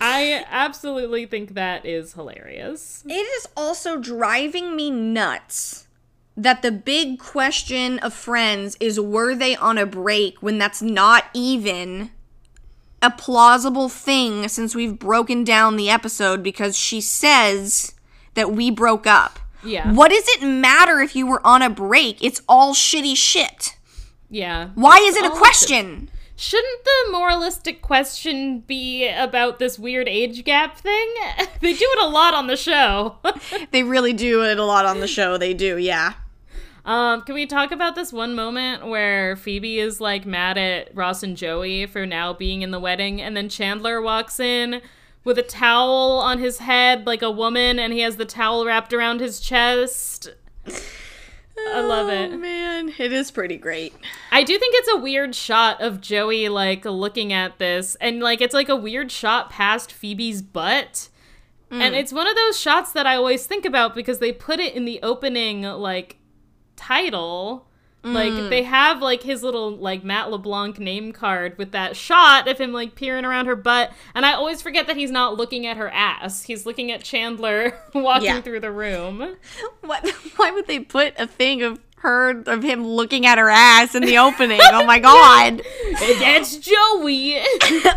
[0.00, 3.04] I absolutely think that is hilarious.
[3.06, 5.86] It is also driving me nuts
[6.36, 11.26] that the big question of friends is were they on a break when that's not
[11.32, 12.10] even
[13.00, 17.94] a plausible thing since we've broken down the episode because she says
[18.34, 19.38] that we broke up.
[19.62, 19.92] Yeah.
[19.92, 22.22] What does it matter if you were on a break?
[22.22, 23.76] It's all shitty shit.
[24.28, 24.70] Yeah.
[24.74, 26.10] Why is it a question?
[26.36, 31.14] Shouldn't the moralistic question be about this weird age gap thing?
[31.60, 33.16] they do it a lot on the show.
[33.70, 35.36] They really do it a lot on the show.
[35.36, 36.14] They do, yeah.
[36.84, 41.22] um, can we talk about this one moment where Phoebe is like mad at Ross
[41.22, 44.80] and Joey for now being in the wedding, and then Chandler walks in
[45.24, 48.92] with a towel on his head like a woman, and he has the towel wrapped
[48.92, 50.32] around his chest.
[51.56, 52.36] I love Oh it.
[52.38, 53.94] man, it is pretty great.
[54.32, 58.40] I do think it's a weird shot of Joey like looking at this and like
[58.40, 61.08] it's like a weird shot past Phoebe's butt.
[61.70, 61.98] And mm.
[61.98, 64.84] it's one of those shots that I always think about because they put it in
[64.84, 66.18] the opening like
[66.76, 67.66] title.
[68.04, 68.50] Like mm.
[68.50, 72.70] they have like his little like Matt LeBlanc name card with that shot of him
[72.70, 75.88] like peering around her butt and I always forget that he's not looking at her
[75.88, 76.42] ass.
[76.42, 78.40] He's looking at Chandler walking Yeah.
[78.42, 79.36] through the room.
[79.80, 80.08] What?
[80.36, 84.02] Why would they put a thing of her of him looking at her ass in
[84.02, 84.60] the opening?
[84.62, 85.62] Oh my god!
[86.18, 87.42] That's Joey.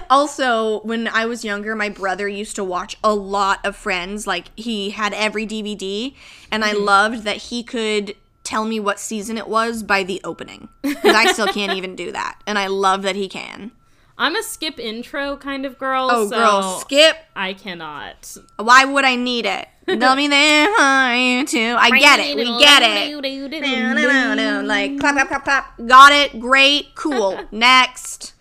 [0.10, 4.28] also, when I was younger, my brother used to watch a lot of Friends.
[4.28, 6.14] Like he had every DVD,
[6.52, 6.84] and I mm-hmm.
[6.84, 8.16] loved that he could
[8.48, 10.70] tell me what season it was by the opening.
[10.82, 13.72] Because I still can't even do that, and I love that he can.
[14.18, 16.08] I'm a skip intro kind of girl.
[16.10, 17.18] Oh, so girl, skip.
[17.36, 18.38] I cannot.
[18.56, 19.68] Why would I need it?
[19.86, 21.76] Tell me there too.
[21.78, 22.36] I get it.
[22.36, 24.66] We get it.
[24.66, 25.86] Like clap, clap, clap, clap.
[25.86, 26.40] Got it.
[26.40, 26.96] Great.
[26.96, 27.40] Cool.
[27.52, 28.34] Next.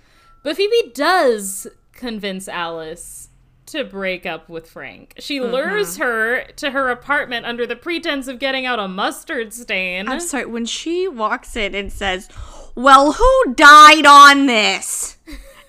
[0.42, 3.25] But Phoebe does convince Alice
[3.66, 5.14] to break up with Frank.
[5.18, 5.52] She Mm-hmm.
[5.52, 10.08] lures her to her apartment under the pretense of getting out a mustard stain.
[10.08, 10.46] I'm sorry.
[10.46, 12.28] When she walks in and says,
[12.74, 15.18] "Well, who died on this?"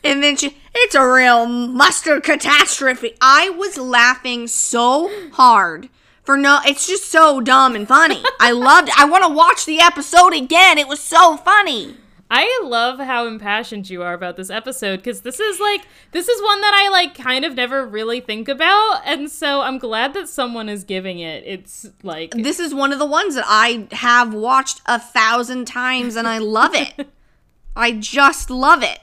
[0.04, 5.90] and then she, "It's a real mustard catastrophe." I was laughing so hard.
[6.24, 8.22] For no, it's just so dumb and funny.
[8.40, 9.00] I loved it.
[9.00, 10.78] I want to watch the episode again.
[10.78, 11.96] It was so funny.
[12.30, 16.42] I love how impassioned you are about this episode because this is like this is
[16.42, 20.28] one that I like kind of never really think about, and so I'm glad that
[20.28, 21.44] someone is giving it.
[21.46, 26.16] It's like this is one of the ones that I have watched a thousand times
[26.18, 27.08] and I love it.
[27.78, 29.00] I just love it.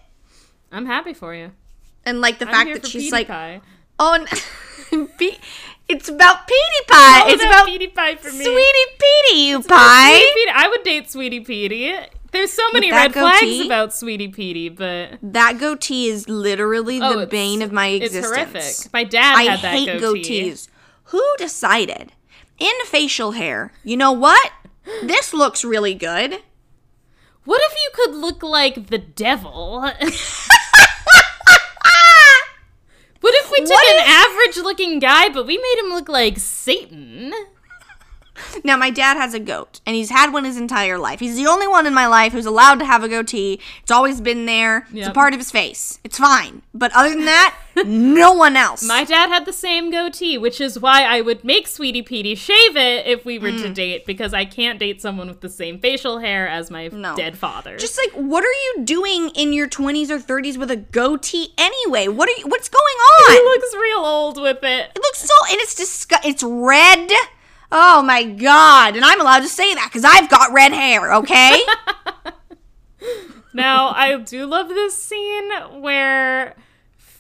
[0.71, 1.53] I'm happy for you.
[2.05, 3.61] And like the I'm fact that she's like, Pie.
[3.99, 4.27] oh,
[5.19, 5.39] Pe-
[5.89, 7.25] it's about Petey Pie.
[7.29, 8.45] It's about Petey Pie for me.
[8.45, 10.13] Sweetie Petey, you Sweetie pie.
[10.35, 10.51] Petey.
[10.53, 11.95] I would date Sweetie Petey.
[12.35, 17.27] There's so many red flags about Sweetie Petey, but That goatee is literally Oh, the
[17.29, 18.27] bane of my existence.
[18.27, 18.93] it's horrific.
[18.93, 20.51] My dad I had that hate goatee.
[20.51, 20.69] goatees.
[21.05, 22.11] Who decided
[22.59, 23.73] in facial hair?
[23.85, 24.51] You know what?
[25.05, 26.43] This looks really good.
[27.45, 29.81] What if you could look like the devil?
[29.81, 30.49] what if
[33.51, 37.33] we took an average looking guy, but we made him look like Satan?
[38.65, 41.21] Now, my dad has a goat, and he's had one his entire life.
[41.21, 43.61] He's the only one in my life who's allowed to have a goatee.
[43.83, 44.87] It's always been there.
[44.93, 45.99] It's a part of his face.
[46.03, 46.63] It's fine.
[46.73, 47.55] But other than that,
[47.87, 48.83] no one else.
[48.83, 52.77] My dad had the same goatee, which is why I would make Sweetie Petey shave
[52.77, 53.75] it if we were to Mm.
[53.75, 57.15] date, because I can't date someone with the same facial hair as my No.
[57.17, 57.77] dead father.
[57.77, 58.47] Just like, what are
[58.79, 62.09] you doing in your 20s or 30s with a goatee anyway?
[62.09, 62.83] What are you, what's going
[63.29, 63.33] on?
[63.33, 64.91] he looks real old with it.
[64.95, 66.25] It looks so, and it's disgust.
[66.25, 67.11] It's red.
[67.73, 68.97] Oh my god!
[68.97, 71.15] And I'm allowed to say that because I've got red hair.
[71.15, 71.61] Okay.
[73.55, 75.49] Now, I do love this scene
[75.81, 76.57] where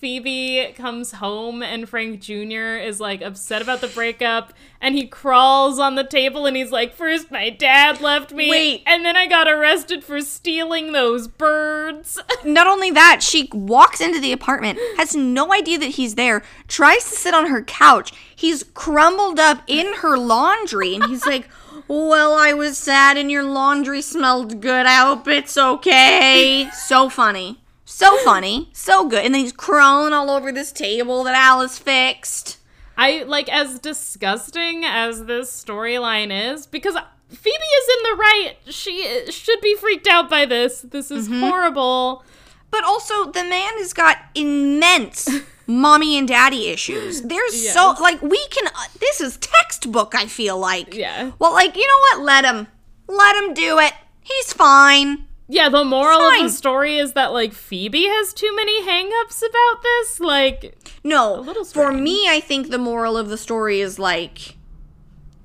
[0.04, 2.76] Phoebe comes home and Frank Jr.
[2.76, 6.92] is like upset about the breakup and he crawls on the table and he's like,
[6.92, 8.50] First, my dad left me.
[8.50, 8.82] Wait.
[8.84, 12.18] And then I got arrested for stealing those birds.
[12.44, 17.08] Not only that, she walks into the apartment, has no idea that he's there, tries
[17.08, 18.12] to sit on her couch.
[18.36, 21.48] He's crumbled up in her laundry, and he's like,
[21.88, 24.84] Well, I was sad and your laundry smelled good.
[24.84, 26.68] I hope it's okay.
[26.74, 27.63] So funny.
[27.96, 28.70] So funny.
[28.72, 29.24] So good.
[29.24, 32.58] And then he's crawling all over this table that Alice fixed.
[32.96, 36.94] I like as disgusting as this storyline is because
[37.28, 38.54] Phoebe is in the right.
[38.68, 40.80] She should be freaked out by this.
[40.80, 41.40] This is Mm-hmm.
[41.40, 42.24] horrible.
[42.70, 45.28] But also, the man has got immense
[45.68, 47.22] mommy and daddy issues.
[47.22, 48.66] There's so like we can.
[48.66, 50.14] Uh, this is textbook.
[50.16, 50.94] I feel like.
[50.94, 51.30] Yeah.
[51.38, 52.24] Well, like you know what?
[52.24, 52.66] Let him.
[53.06, 53.92] Let him do it.
[54.22, 55.26] He's fine.
[55.46, 59.82] Yeah, the moral of the story is that like Phoebe has too many hangups about
[59.82, 60.18] this.
[60.20, 61.42] Like, No,
[61.72, 64.56] for me, I think the moral of the story is like,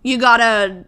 [0.02, 0.86] you gotta,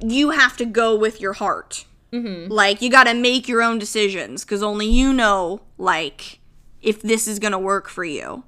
[0.00, 1.84] you have to go with your heart.
[2.12, 2.50] Mm-hmm.
[2.50, 6.38] Like, you gotta make your own decisions because only you know, like,
[6.80, 8.44] if this is gonna work for you.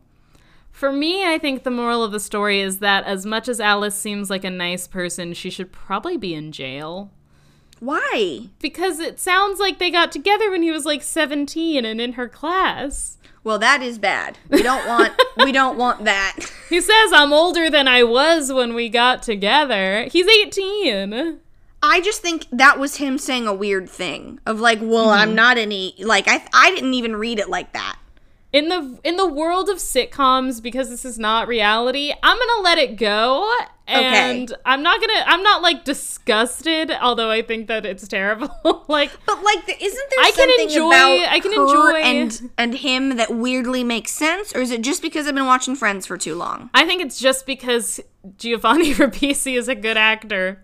[0.71, 3.95] for me, I think the moral of the story is that as much as Alice
[3.95, 7.11] seems like a nice person, she should probably be in jail.
[7.81, 8.49] Why?
[8.61, 12.29] Because it sounds like they got together when he was like 17 and in her
[12.29, 13.19] class.
[13.45, 14.39] Well, that is bad.
[14.51, 16.37] We don't want, we don't want that.
[16.69, 20.09] He says, I'm older than I was when we got together.
[20.11, 21.39] He's 18.
[21.81, 25.37] I just think that was him saying a weird thing of like, well, I'm mm-hmm.
[25.37, 28.01] not any, like, I, I didn't even read it like that.
[28.53, 32.79] In the in the world of sitcoms, because this is not reality, I'm gonna let
[32.79, 33.53] it go.
[33.89, 38.49] And I'm not gonna I'm not like disgusted, although I think that it's terrible.
[38.89, 42.51] like But like, the, isn't there I can something enjoy- about I can enjoy- and
[42.57, 46.07] and him that weirdly makes sense, or is it just because I've been watching Friends
[46.07, 46.71] for too long?
[46.73, 48.01] I think it's just because
[48.39, 50.63] Giovanni Ribisi is a good actor.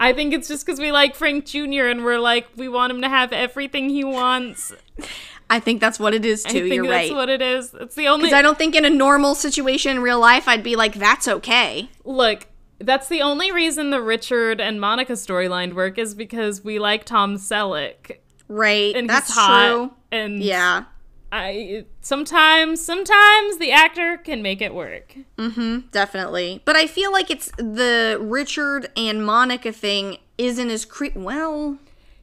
[0.00, 1.84] I think it's just because we like Frank Jr.
[1.86, 4.72] and we're like we want him to have everything he wants.
[5.50, 6.64] I think that's what it is too.
[6.66, 7.02] You're that's right.
[7.08, 7.74] That's what it is.
[7.74, 10.62] It's the only Because I don't think in a normal situation in real life I'd
[10.62, 11.90] be like, that's okay.
[12.04, 12.46] look.
[12.82, 17.36] That's the only reason the Richard and Monica storyline work is because we like Tom
[17.36, 18.96] Selleck Right.
[18.96, 19.92] and that's true.
[20.10, 20.84] And Yeah.
[21.32, 25.14] I sometimes sometimes the actor can make it work.
[25.36, 25.88] Mm-hmm.
[25.92, 26.62] Definitely.
[26.64, 31.78] But I feel like it's the Richard and Monica thing isn't as cre well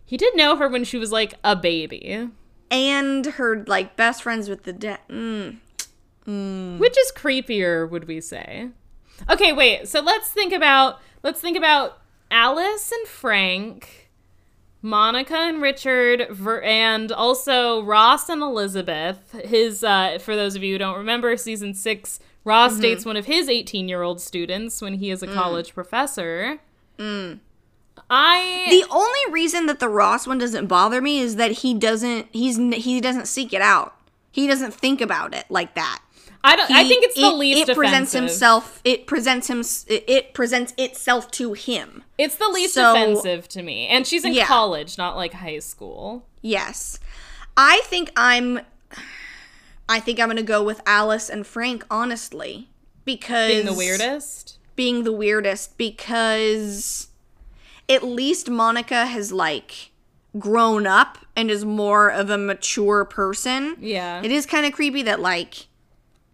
[0.06, 2.30] He did know her when she was like a baby,
[2.70, 5.00] and her like best friends with the dad.
[5.10, 5.58] Mm.
[6.78, 8.70] which is creepier, would we say?
[9.30, 9.88] Okay, wait.
[9.88, 12.00] So let's think about let's think about
[12.30, 14.10] Alice and Frank,
[14.82, 19.32] Monica and Richard, Ver- and also Ross and Elizabeth.
[19.46, 23.26] His uh, for those of you who don't remember, season six, Ross dates one of
[23.26, 26.60] his eighteen-year-old students when he is a college professor.
[28.10, 32.28] I The only reason that the Ross one doesn't bother me is that he doesn't
[32.32, 33.96] he's he doesn't seek it out.
[34.32, 36.02] He doesn't think about it like that.
[36.44, 36.72] I don't.
[36.72, 38.22] I think it's the it, least It presents offensive.
[38.30, 38.82] himself.
[38.86, 39.60] It presents him.
[39.88, 42.04] It, it presents itself to him.
[42.18, 44.46] It's the least So- offensive to me, and she's in Yeah.
[44.46, 46.26] college, not like high school.
[46.42, 47.00] Yes,
[47.58, 48.62] I think I'm.
[49.90, 51.84] I think I'm gonna go with Alice and Frank.
[51.90, 52.70] Honestly,
[53.04, 54.58] because Being the weirdest.
[54.76, 57.07] being the weirdest because
[57.90, 59.92] at least Monica has like
[60.38, 63.76] grown up and is more of a mature person.
[63.80, 64.22] Yeah.
[64.24, 65.68] It is kind of creepy that like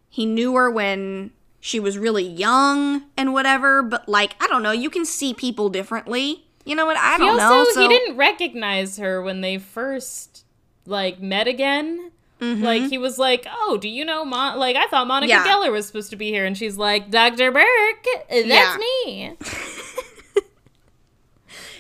[0.10, 4.72] he knew her when she was really young and whatever, but like I don't know,
[4.72, 6.46] you can see people differently.
[6.66, 6.98] You know what?
[6.98, 7.66] I He don't also know.
[7.72, 10.46] So he didn't recognize her when they first
[10.86, 12.12] like met again.
[12.42, 15.46] Like he was like, "Oh, do you know Mon?" Like I thought Monica Mm-hmm.
[15.46, 15.54] Yeah.
[15.54, 17.54] Geller was supposed to be here, and she's like, "Dr.
[17.54, 18.78] Burke, that's Yeah.
[19.06, 19.38] me."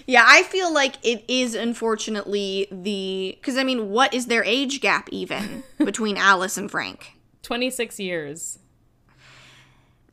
[0.05, 4.81] Yeah, I feel like it is unfortunately the cuz I mean, what is their age
[4.81, 7.13] gap even between Alice and Frank?
[7.41, 8.59] Twenty six years.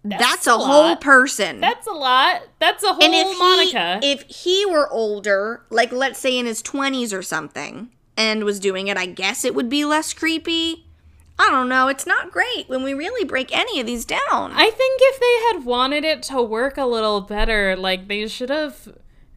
[0.03, 1.61] That's, a a, whole person.
[1.61, 2.43] That's a lot.
[2.59, 3.99] That's a whole and if Monica.
[4.01, 8.59] he if he were older, like let's say in his 20s or something and was
[8.59, 10.86] doing it, I guess it would be less creepy.
[11.38, 11.88] I don't know.
[11.88, 14.20] It's not great when we really break any of these down.
[14.30, 18.51] I think if they had wanted it to work a little better, like they should
[18.51, 18.88] have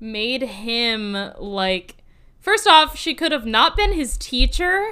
[0.03, 1.95] made him like
[2.39, 4.85] first off, she could have not been his teacher.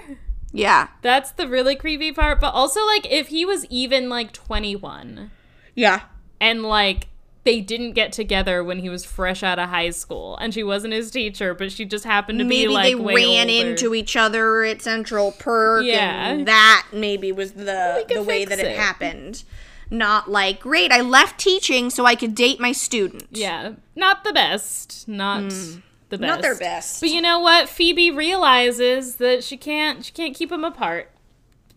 [0.51, 0.87] yeah.
[1.01, 5.29] That's the really creepy part, but also like if he was even like 21
[5.75, 6.01] Yeah.
[6.39, 7.07] and like
[7.43, 10.93] they didn't get together when he was fresh out of high school and she wasn't
[10.93, 13.69] his teacher, but she just happened to Maybe be like they ran older.
[13.71, 16.27] into each other at Central Perk Yeah.
[16.29, 18.77] and that maybe was the the way that it it.
[18.77, 19.43] happened.
[19.91, 23.27] Not like, great, I left teaching so I could date my student.
[23.31, 25.07] Yeah, not the best.
[25.07, 25.79] Not hmm.
[26.09, 26.21] the best.
[26.21, 27.01] Not their best.
[27.01, 27.67] But you know what?
[27.67, 31.11] Phoebe realizes that she can't she can't keep them apart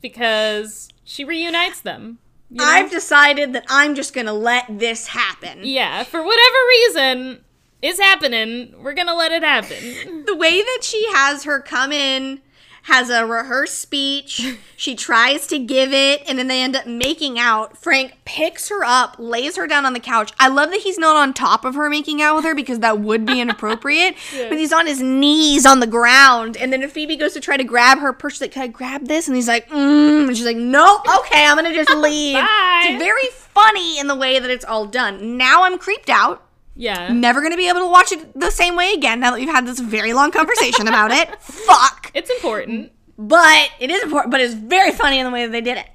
[0.00, 2.18] because she reunites them.
[2.50, 2.64] you know?
[2.64, 5.60] I've decided that I'm just going to let this happen.
[5.62, 7.44] yeah, for whatever reason
[7.84, 10.24] is happening, we're gonna let it happen.
[10.26, 12.40] the way that she has her come in
[12.84, 14.56] has a rehearsed speech.
[14.76, 17.78] She tries to give it, and then they end up making out.
[17.78, 20.32] Frank picks her up, lays her down on the couch.
[20.38, 22.98] I love that he's not on top of her making out with her because that
[22.98, 24.16] would be inappropriate.
[24.36, 27.56] But he's on his knees on the ground, and then if Phoebe goes to try
[27.56, 30.26] to grab her purse, like, "Can I grab this?" And he's like, mm.
[30.26, 32.88] and she's like, "No, okay, I'm gonna just leave." Bye.
[32.88, 35.38] It's very funny in the way that it's all done.
[35.38, 36.43] Now I'm creeped out
[36.76, 37.12] Yeah.
[37.12, 39.66] never gonna be able to watch it the same way again now that we've had
[39.66, 41.28] this very long conversation about it.
[41.40, 42.10] Fuck.
[42.14, 42.92] It's important.
[43.16, 45.88] But it is important, but it's very funny in the way that they did it.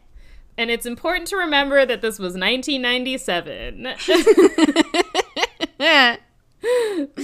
[0.57, 3.87] And it's important to remember that this was 1997.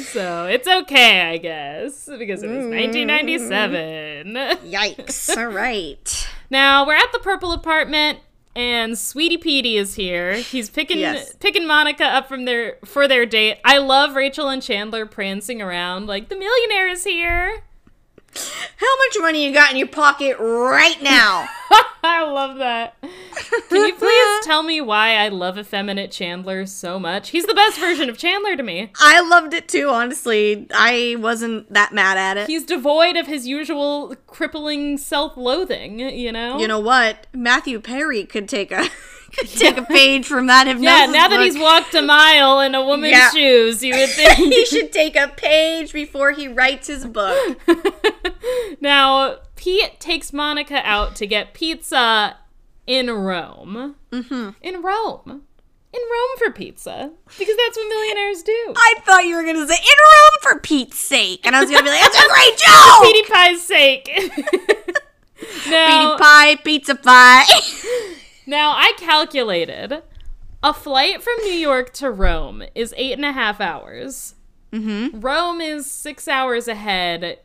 [0.05, 3.03] so it's okay, I guess, because it was mm-hmm.
[3.03, 4.23] 1997.
[4.71, 5.37] Yikes.
[5.37, 6.29] All right.
[6.49, 8.19] now we're at the purple apartment.
[8.55, 10.35] And Sweetie Petey is here.
[10.37, 11.35] He's picking Yes.
[11.41, 13.57] picking Monica up from their for their date.
[13.65, 17.63] I love Rachel and Chandler prancing around like the millionaire is here.
[18.77, 21.47] How much money you got in your pocket right now?
[22.03, 22.95] I love that.
[23.69, 27.29] Can you please tell me why I love effeminate Chandler so much?
[27.29, 28.91] He's the best version of Chandler to me.
[28.99, 30.67] I loved it too, honestly.
[30.73, 32.47] I wasn't that mad at it.
[32.47, 36.59] He's devoid of his usual crippling self-loathing, you know?
[36.59, 37.27] you know what?
[37.33, 38.87] Matthew Perry could take a
[39.55, 40.85] take a page from that hypnosis.
[40.99, 41.41] yeah, now that book.
[41.45, 43.29] he's walked a mile in a woman's Yeah.
[43.31, 44.37] shoes, you would think.
[44.37, 47.59] he should take a page before he writes his book.
[48.81, 52.37] now, Pete takes Monica out to get pizza
[52.87, 53.95] in Rome.
[54.11, 54.49] Mm-hmm.
[54.61, 55.41] In Rome.
[55.93, 57.11] In Rome for pizza.
[57.39, 58.73] Because that's what millionaires do.
[58.75, 61.83] I thought you were gonna say in Rome for Pete's sake, and I was gonna
[61.83, 64.11] be like, "That's a great joke." For Petey Pie's sake.
[65.69, 67.43] now, Petey pie, pizza pie.
[68.45, 70.03] Now, I calculated
[70.63, 74.35] a flight from New York to Rome is eight and a half hours.
[74.71, 75.19] Mm-hmm.
[75.21, 77.39] Rome is six hours ahead,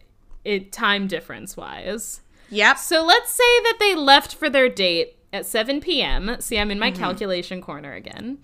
[0.45, 2.23] it time difference wise.
[2.49, 2.79] yep.
[2.79, 6.37] So let's say that they left for their date at 7 p.m.
[6.41, 8.39] See, I'm in my calculation corner again.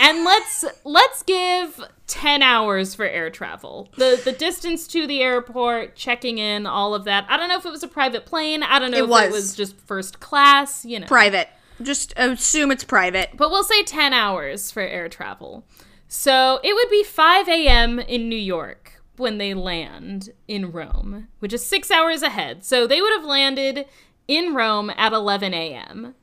[0.00, 3.90] And let's let's give 10 hours for air travel.
[3.98, 7.26] The the distance to the airport, checking in, all of that.
[7.28, 8.62] I don't know if it was a private plane.
[8.62, 9.24] I don't know It if was.
[9.24, 11.06] it was just first class, you know.
[11.06, 11.48] Private.
[11.82, 13.30] Just assume it's private.
[13.36, 15.64] But we'll say 10 hours for air travel.
[16.08, 17.98] So it would be 5 a.m.
[17.98, 22.64] in New York when they land in Rome, which is six hours ahead.
[22.64, 23.86] So they would have landed
[24.28, 26.14] in Rome at 11 a.m.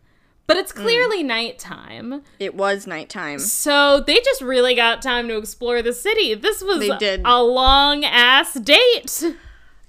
[0.47, 0.82] But it's hmm.
[0.82, 2.24] clearly nighttime.
[2.39, 3.39] It was nighttime.
[3.39, 6.34] So they just really got time to explore the city.
[6.34, 6.89] This was
[7.26, 9.24] a long ass date.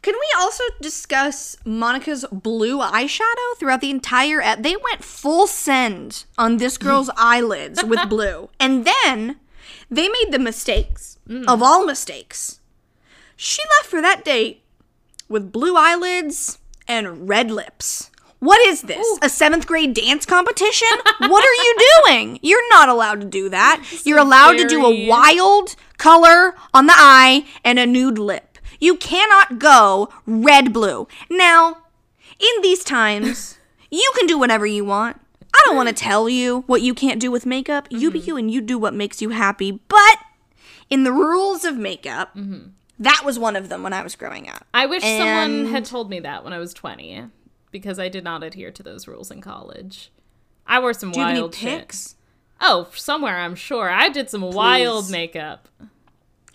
[0.02, 4.40] Can we also discuss Monica's blue eyeshadow throughout the entire?
[4.40, 9.36] E- they went full send on this girl's eyelids with blue, and then
[9.90, 12.60] they made the mistakes of all mistakes.
[13.36, 14.62] She left for that date
[15.28, 18.10] with blue eyelids and red lips.
[18.40, 19.18] What is this?
[19.22, 20.88] A seventh grade dance competition?
[21.18, 21.76] what are you
[22.06, 22.38] doing?
[22.42, 23.84] You're not allowed to do that.
[24.04, 28.49] You're allowed to do a wild color on the eye and a nude lip.
[28.80, 31.06] You cannot go red blue.
[31.28, 31.78] Now,
[32.38, 33.58] in these times,
[33.90, 35.20] you can do whatever you want.
[35.54, 37.86] I don't want to tell you what you can't do with makeup.
[37.90, 38.28] You be mm-hmm.
[38.28, 39.80] you and you do what makes you happy.
[39.88, 40.18] But
[40.88, 42.68] in the rules of makeup, mm-hmm.
[42.98, 44.66] that was one of them when I was growing up.
[44.72, 47.26] I wish someone had told me that when I was 20
[47.70, 50.10] because I did not adhere to those rules in college.
[50.66, 52.16] I wore some Do you have any wild pics?
[52.60, 53.88] Oh, somewhere I'm sure.
[53.90, 55.68] I did some wild makeup.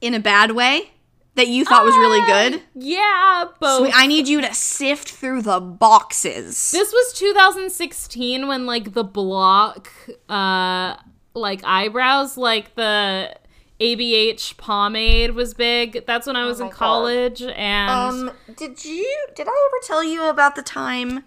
[0.02, 0.92] In a bad way?
[1.36, 2.62] That you thought was really good?
[2.76, 3.80] Yeah, both.
[3.82, 6.72] Sweet, I need you to sift through the boxes.
[6.72, 9.92] this was 2016 when like the block
[10.30, 10.96] uh
[11.34, 13.36] like eyebrows like the
[13.82, 16.06] ABH pomade was big.
[16.06, 17.92] That's when I was in college and
[18.30, 21.26] Um, did you did I ever tell you about the time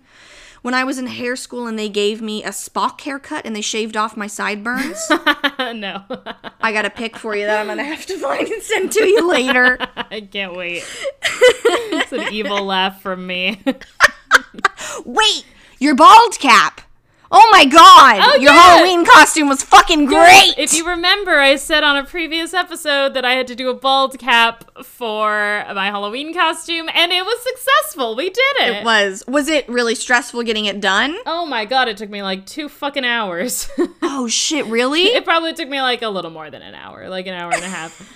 [0.62, 3.60] when I was in hair school and they gave me a Spock haircut and they
[3.60, 5.08] shaved off my sideburns?
[5.58, 6.04] no.
[6.60, 9.06] I got a pic for you that I'm gonna have to find and send to
[9.06, 9.78] you later.
[9.96, 10.84] I can't wait.
[11.22, 13.62] it's an evil laugh from me.
[15.04, 15.44] Wait,
[15.78, 16.80] your bald cap.
[17.30, 18.62] Oh my god, Oh, your yeah.
[18.76, 20.54] Halloween costume was fucking great.
[20.56, 23.74] If you remember, I said on a previous episode that I had to do a
[23.74, 28.16] bald cap for my Halloween costume, and it was successful.
[28.16, 28.76] We did it.
[28.76, 31.18] it was was it really stressful getting it done?
[31.26, 33.68] Oh my god, it took me like two fucking hours.
[34.10, 35.02] Oh shit, really?
[35.02, 37.62] it probably took me like a little more than an hour, like an hour and
[37.62, 38.10] a half.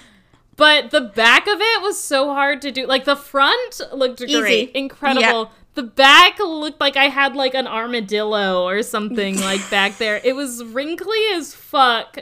[0.57, 2.87] But the back of it was so hard to do.
[2.87, 5.21] Like the front looked great, incredible.
[5.45, 5.49] Yeah.
[5.75, 10.20] The back looked like I had like an armadillo or something like back there.
[10.23, 12.18] It was wrinkly as fuck.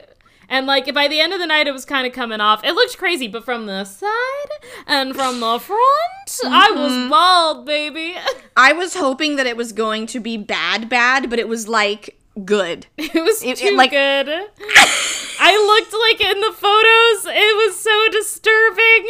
[0.48, 2.62] And like by the end of the night, it was kind of coming off.
[2.64, 4.50] It looked crazy, but from the side
[4.86, 6.80] and from the front, I Mm-hmm.
[6.80, 8.14] was bald, baby.
[8.56, 12.18] I was hoping that it was going to be bad, bad, but it was like
[12.44, 12.86] good.
[12.98, 14.28] It was It- too it, like- good.
[15.42, 19.06] I looked like in the photos, it was so disturbing.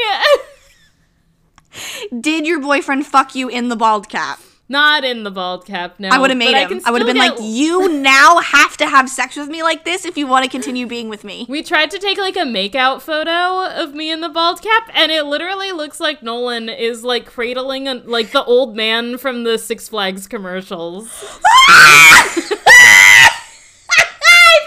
[2.20, 4.40] Did your boyfriend fuck you in the bald cap?
[4.68, 6.10] Not in the bald cap, no.
[6.10, 6.68] I would have made but him.
[6.68, 9.64] can I, would have been get- like, you now have to have sex with me
[9.64, 11.44] like this if you want to continue being with me.
[11.48, 15.10] We tried to take like a makeout photo of me in the bald cap, and
[15.10, 19.58] it literally looks like Nolan is like cradling a, like the old man from the
[19.58, 21.08] Six Flags commercials.
[21.68, 22.60] I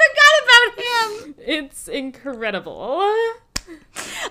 [0.01, 1.35] forgot about him.
[1.47, 3.09] It's incredible.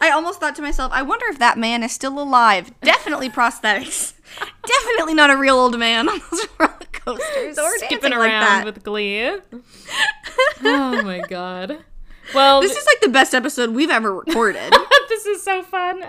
[0.00, 2.72] I almost thought to myself, I wonder if that man is still alive.
[2.82, 4.14] Definitely prosthetics.
[4.66, 8.82] Definitely not a real old man on those roller coasters or Skipping around like with
[8.82, 9.28] glee.
[10.64, 11.78] oh my god.
[12.34, 14.72] Well, This is like the best episode we've ever recorded.
[15.08, 16.02] this is so fun.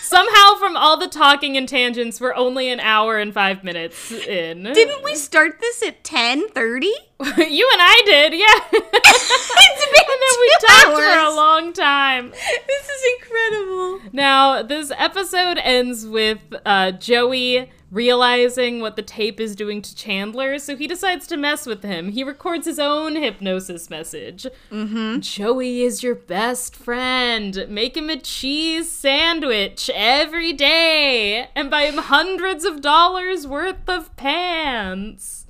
[0.00, 4.64] Somehow, from all the talking and tangents, we're only an hour and five minutes in.
[4.64, 6.82] Didn't we start this at 10:30?
[6.82, 8.46] you and I did, yeah.
[8.72, 11.34] It's been and then we two talked for a hours.
[11.70, 12.30] Long time.
[12.30, 14.00] This is incredible.
[14.12, 20.58] Now, this episode ends with uh, Joey realizing what the tape is doing to Chandler,
[20.58, 22.12] so he decides to mess with him.
[22.12, 24.46] He records his own hypnosis message.
[24.70, 25.20] Mm-hmm.
[25.20, 27.66] Joey is your best friend.
[27.68, 34.14] Make him a cheese sandwich every day and buy him hundreds of dollars worth of
[34.16, 35.46] pants.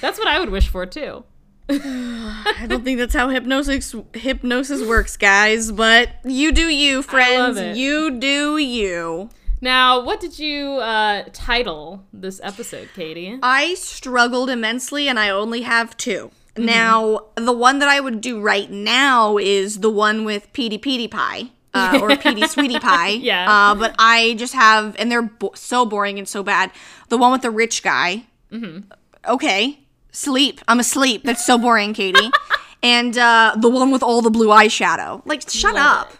[0.00, 1.24] That's what I would wish for, too.
[1.68, 7.78] I don't think that's how hypnosis hypnosis works, guys, but you do you, friends.
[7.78, 9.30] You do you.
[9.60, 13.38] Now, what did you uh, title this episode, Katie?
[13.42, 18.42] I struggled immensely and I only have 2 Now, the one that I would do
[18.42, 21.50] right now is the one with Petey Petey Pie.
[21.72, 23.08] Uh, or Petey Sweetie Pie.
[23.22, 23.50] Yeah.
[23.50, 26.70] Uh, but I just have, and they're bo- so boring and so bad.
[27.08, 28.24] The one with the rich guy.
[28.52, 28.92] Mm-hmm.
[29.26, 29.80] Okay.
[30.14, 30.60] Sleep.
[30.68, 31.24] I'm asleep.
[31.24, 32.30] That's so boring, Katie.
[32.82, 35.22] and uh, the one with all the blue eyeshadow.
[35.26, 36.12] Like, shut Love up.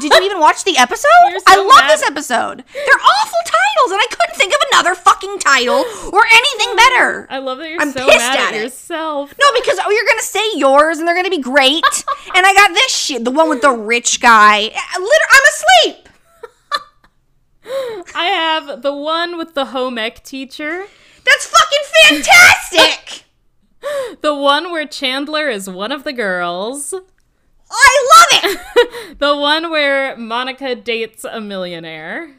[0.00, 1.06] Did you even watch the episode?
[1.30, 1.90] So I love mad.
[1.90, 2.64] this episode.
[2.72, 7.26] They're awful titles, and I couldn't think of another fucking title or anything better.
[7.30, 8.62] I love that you're I'm so pissed mad at at it.
[8.62, 9.34] yourself.
[9.40, 11.84] No, because oh, you're gonna say yours, and they're gonna be great.
[12.34, 14.70] and I got this shit, the one with the rich guy.
[14.74, 15.02] I'm
[15.48, 16.08] asleep.
[18.16, 20.86] I have the one with the home ec teacher,
[21.24, 23.24] That's fucking fantastic.
[24.20, 26.92] the one where Chandler is one of the girls,
[27.70, 29.18] I love it.
[29.18, 32.36] the one where Monica dates a millionaire.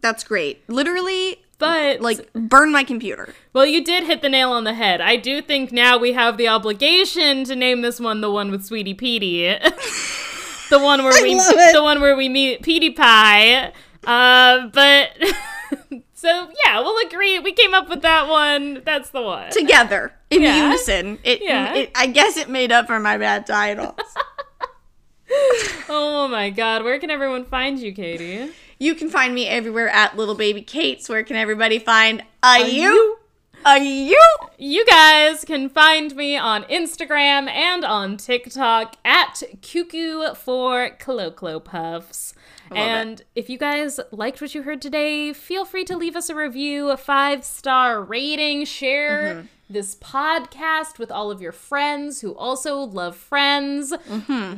[0.00, 0.68] That's great.
[0.68, 3.32] Literally, But like, burn my computer.
[3.52, 5.00] well, you did hit the nail on the head.
[5.00, 8.64] I do think now we have the obligation to name this one the one with
[8.64, 9.46] Sweetie Petey.
[10.70, 11.72] the one where we love it.
[11.74, 13.72] the one where we meet Petey Pie.
[14.04, 15.10] Uh, but
[16.22, 17.40] so yeah, we'll agree.
[17.40, 18.82] We came up with that one.
[18.84, 19.50] That's the one.
[19.50, 20.64] Together in Yeah.
[20.66, 21.18] unison.
[21.24, 21.74] It, Yeah.
[21.74, 21.90] it.
[21.96, 23.96] I guess it made up for my bad titles.
[25.88, 28.50] Oh my god, where can everyone find you, Katie?
[28.78, 31.08] you can find me everywhere at Little Baby Kate's.
[31.08, 33.16] Where can everybody find a you?
[33.64, 34.20] A you?
[34.58, 42.34] You guys can find me on Instagram and on TikTok at Cuckoo for Clo Puffs.
[42.76, 46.34] And if you guys liked what you heard today, feel free to leave us a
[46.34, 52.76] review, a five star rating, share this podcast with all of your friends who also
[52.80, 53.92] love friends.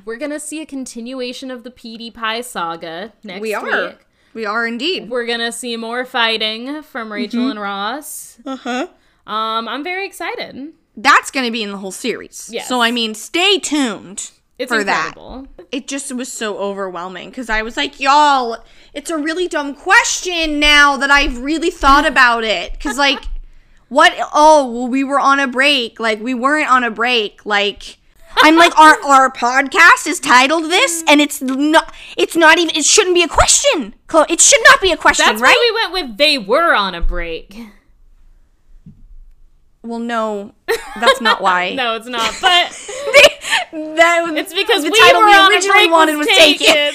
[0.05, 3.65] We're gonna see a continuation of the Petey Pie saga next We are.
[3.89, 3.99] week.
[4.35, 5.11] We are indeed.
[5.11, 8.39] We're gonna see more fighting from Rachel and Ross.
[8.45, 8.87] Uh huh.
[9.27, 10.73] Um, I'm very excited.
[10.97, 12.49] That's going to be in the whole series.
[12.53, 12.69] Yes.
[12.69, 15.49] So I mean, stay tuned It's for incredible.
[15.57, 15.67] that.
[15.73, 18.59] It just was so overwhelming because I was like, y'all,
[18.93, 22.73] it's a really dumb question now that I've really thought about it.
[22.73, 23.25] Because like,
[23.89, 24.13] what?
[24.33, 25.99] Oh, well, we were on a break.
[25.99, 27.45] Like we weren't on a break.
[27.45, 27.99] Like.
[28.37, 32.85] I'm like our our podcast is titled this, and it's not it's not even it
[32.85, 33.95] shouldn't be a question.
[34.29, 35.55] It should not be a question, That's right?
[35.55, 37.57] why we went with they were on a break.
[39.85, 40.53] Well, no,
[40.99, 41.75] that's not why.
[41.85, 42.33] No, it's not.
[42.41, 42.71] But
[43.97, 46.95] that, it's because the we title we originally wanted was taken.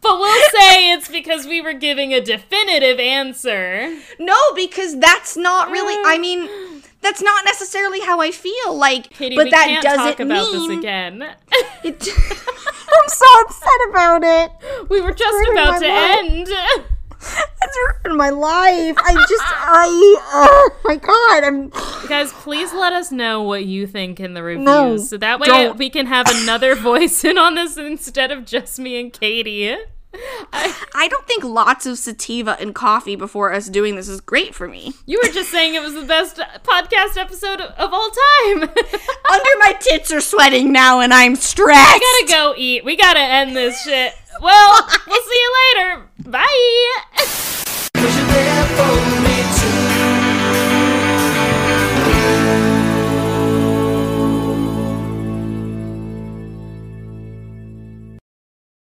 [0.00, 3.94] but we'll say it's because we were giving a definitive answer.
[4.18, 5.94] No, because that's not really.
[6.06, 6.20] I mm.
[6.20, 8.74] mean, that's not necessarily how I feel.
[8.74, 11.22] Like, Katie, but that doesn't talk about mean this again.
[11.84, 12.08] It,
[12.92, 14.88] I'm so upset about it.
[14.88, 16.24] we were just about to butt.
[16.24, 16.48] end.
[17.20, 18.96] That's ruined my life.
[18.98, 21.68] I just, I, oh my god, I'm.
[22.08, 24.64] Guys, please let us know what you think in the reviews.
[24.64, 25.78] No, so that way don't.
[25.78, 29.76] we can have another voice in on this instead of just me and Katie.
[30.52, 34.54] I, I don't think lots of sativa and coffee before us doing this is great
[34.54, 34.92] for me.
[35.06, 38.62] You were just saying it was the best podcast episode of all time.
[39.30, 41.94] Under my tits are sweating now and I'm stressed.
[41.94, 42.84] We gotta go eat.
[42.84, 44.14] We gotta end this shit.
[44.40, 44.96] Well, Bye.
[45.06, 46.08] we'll see you later.
[47.94, 49.16] Bye.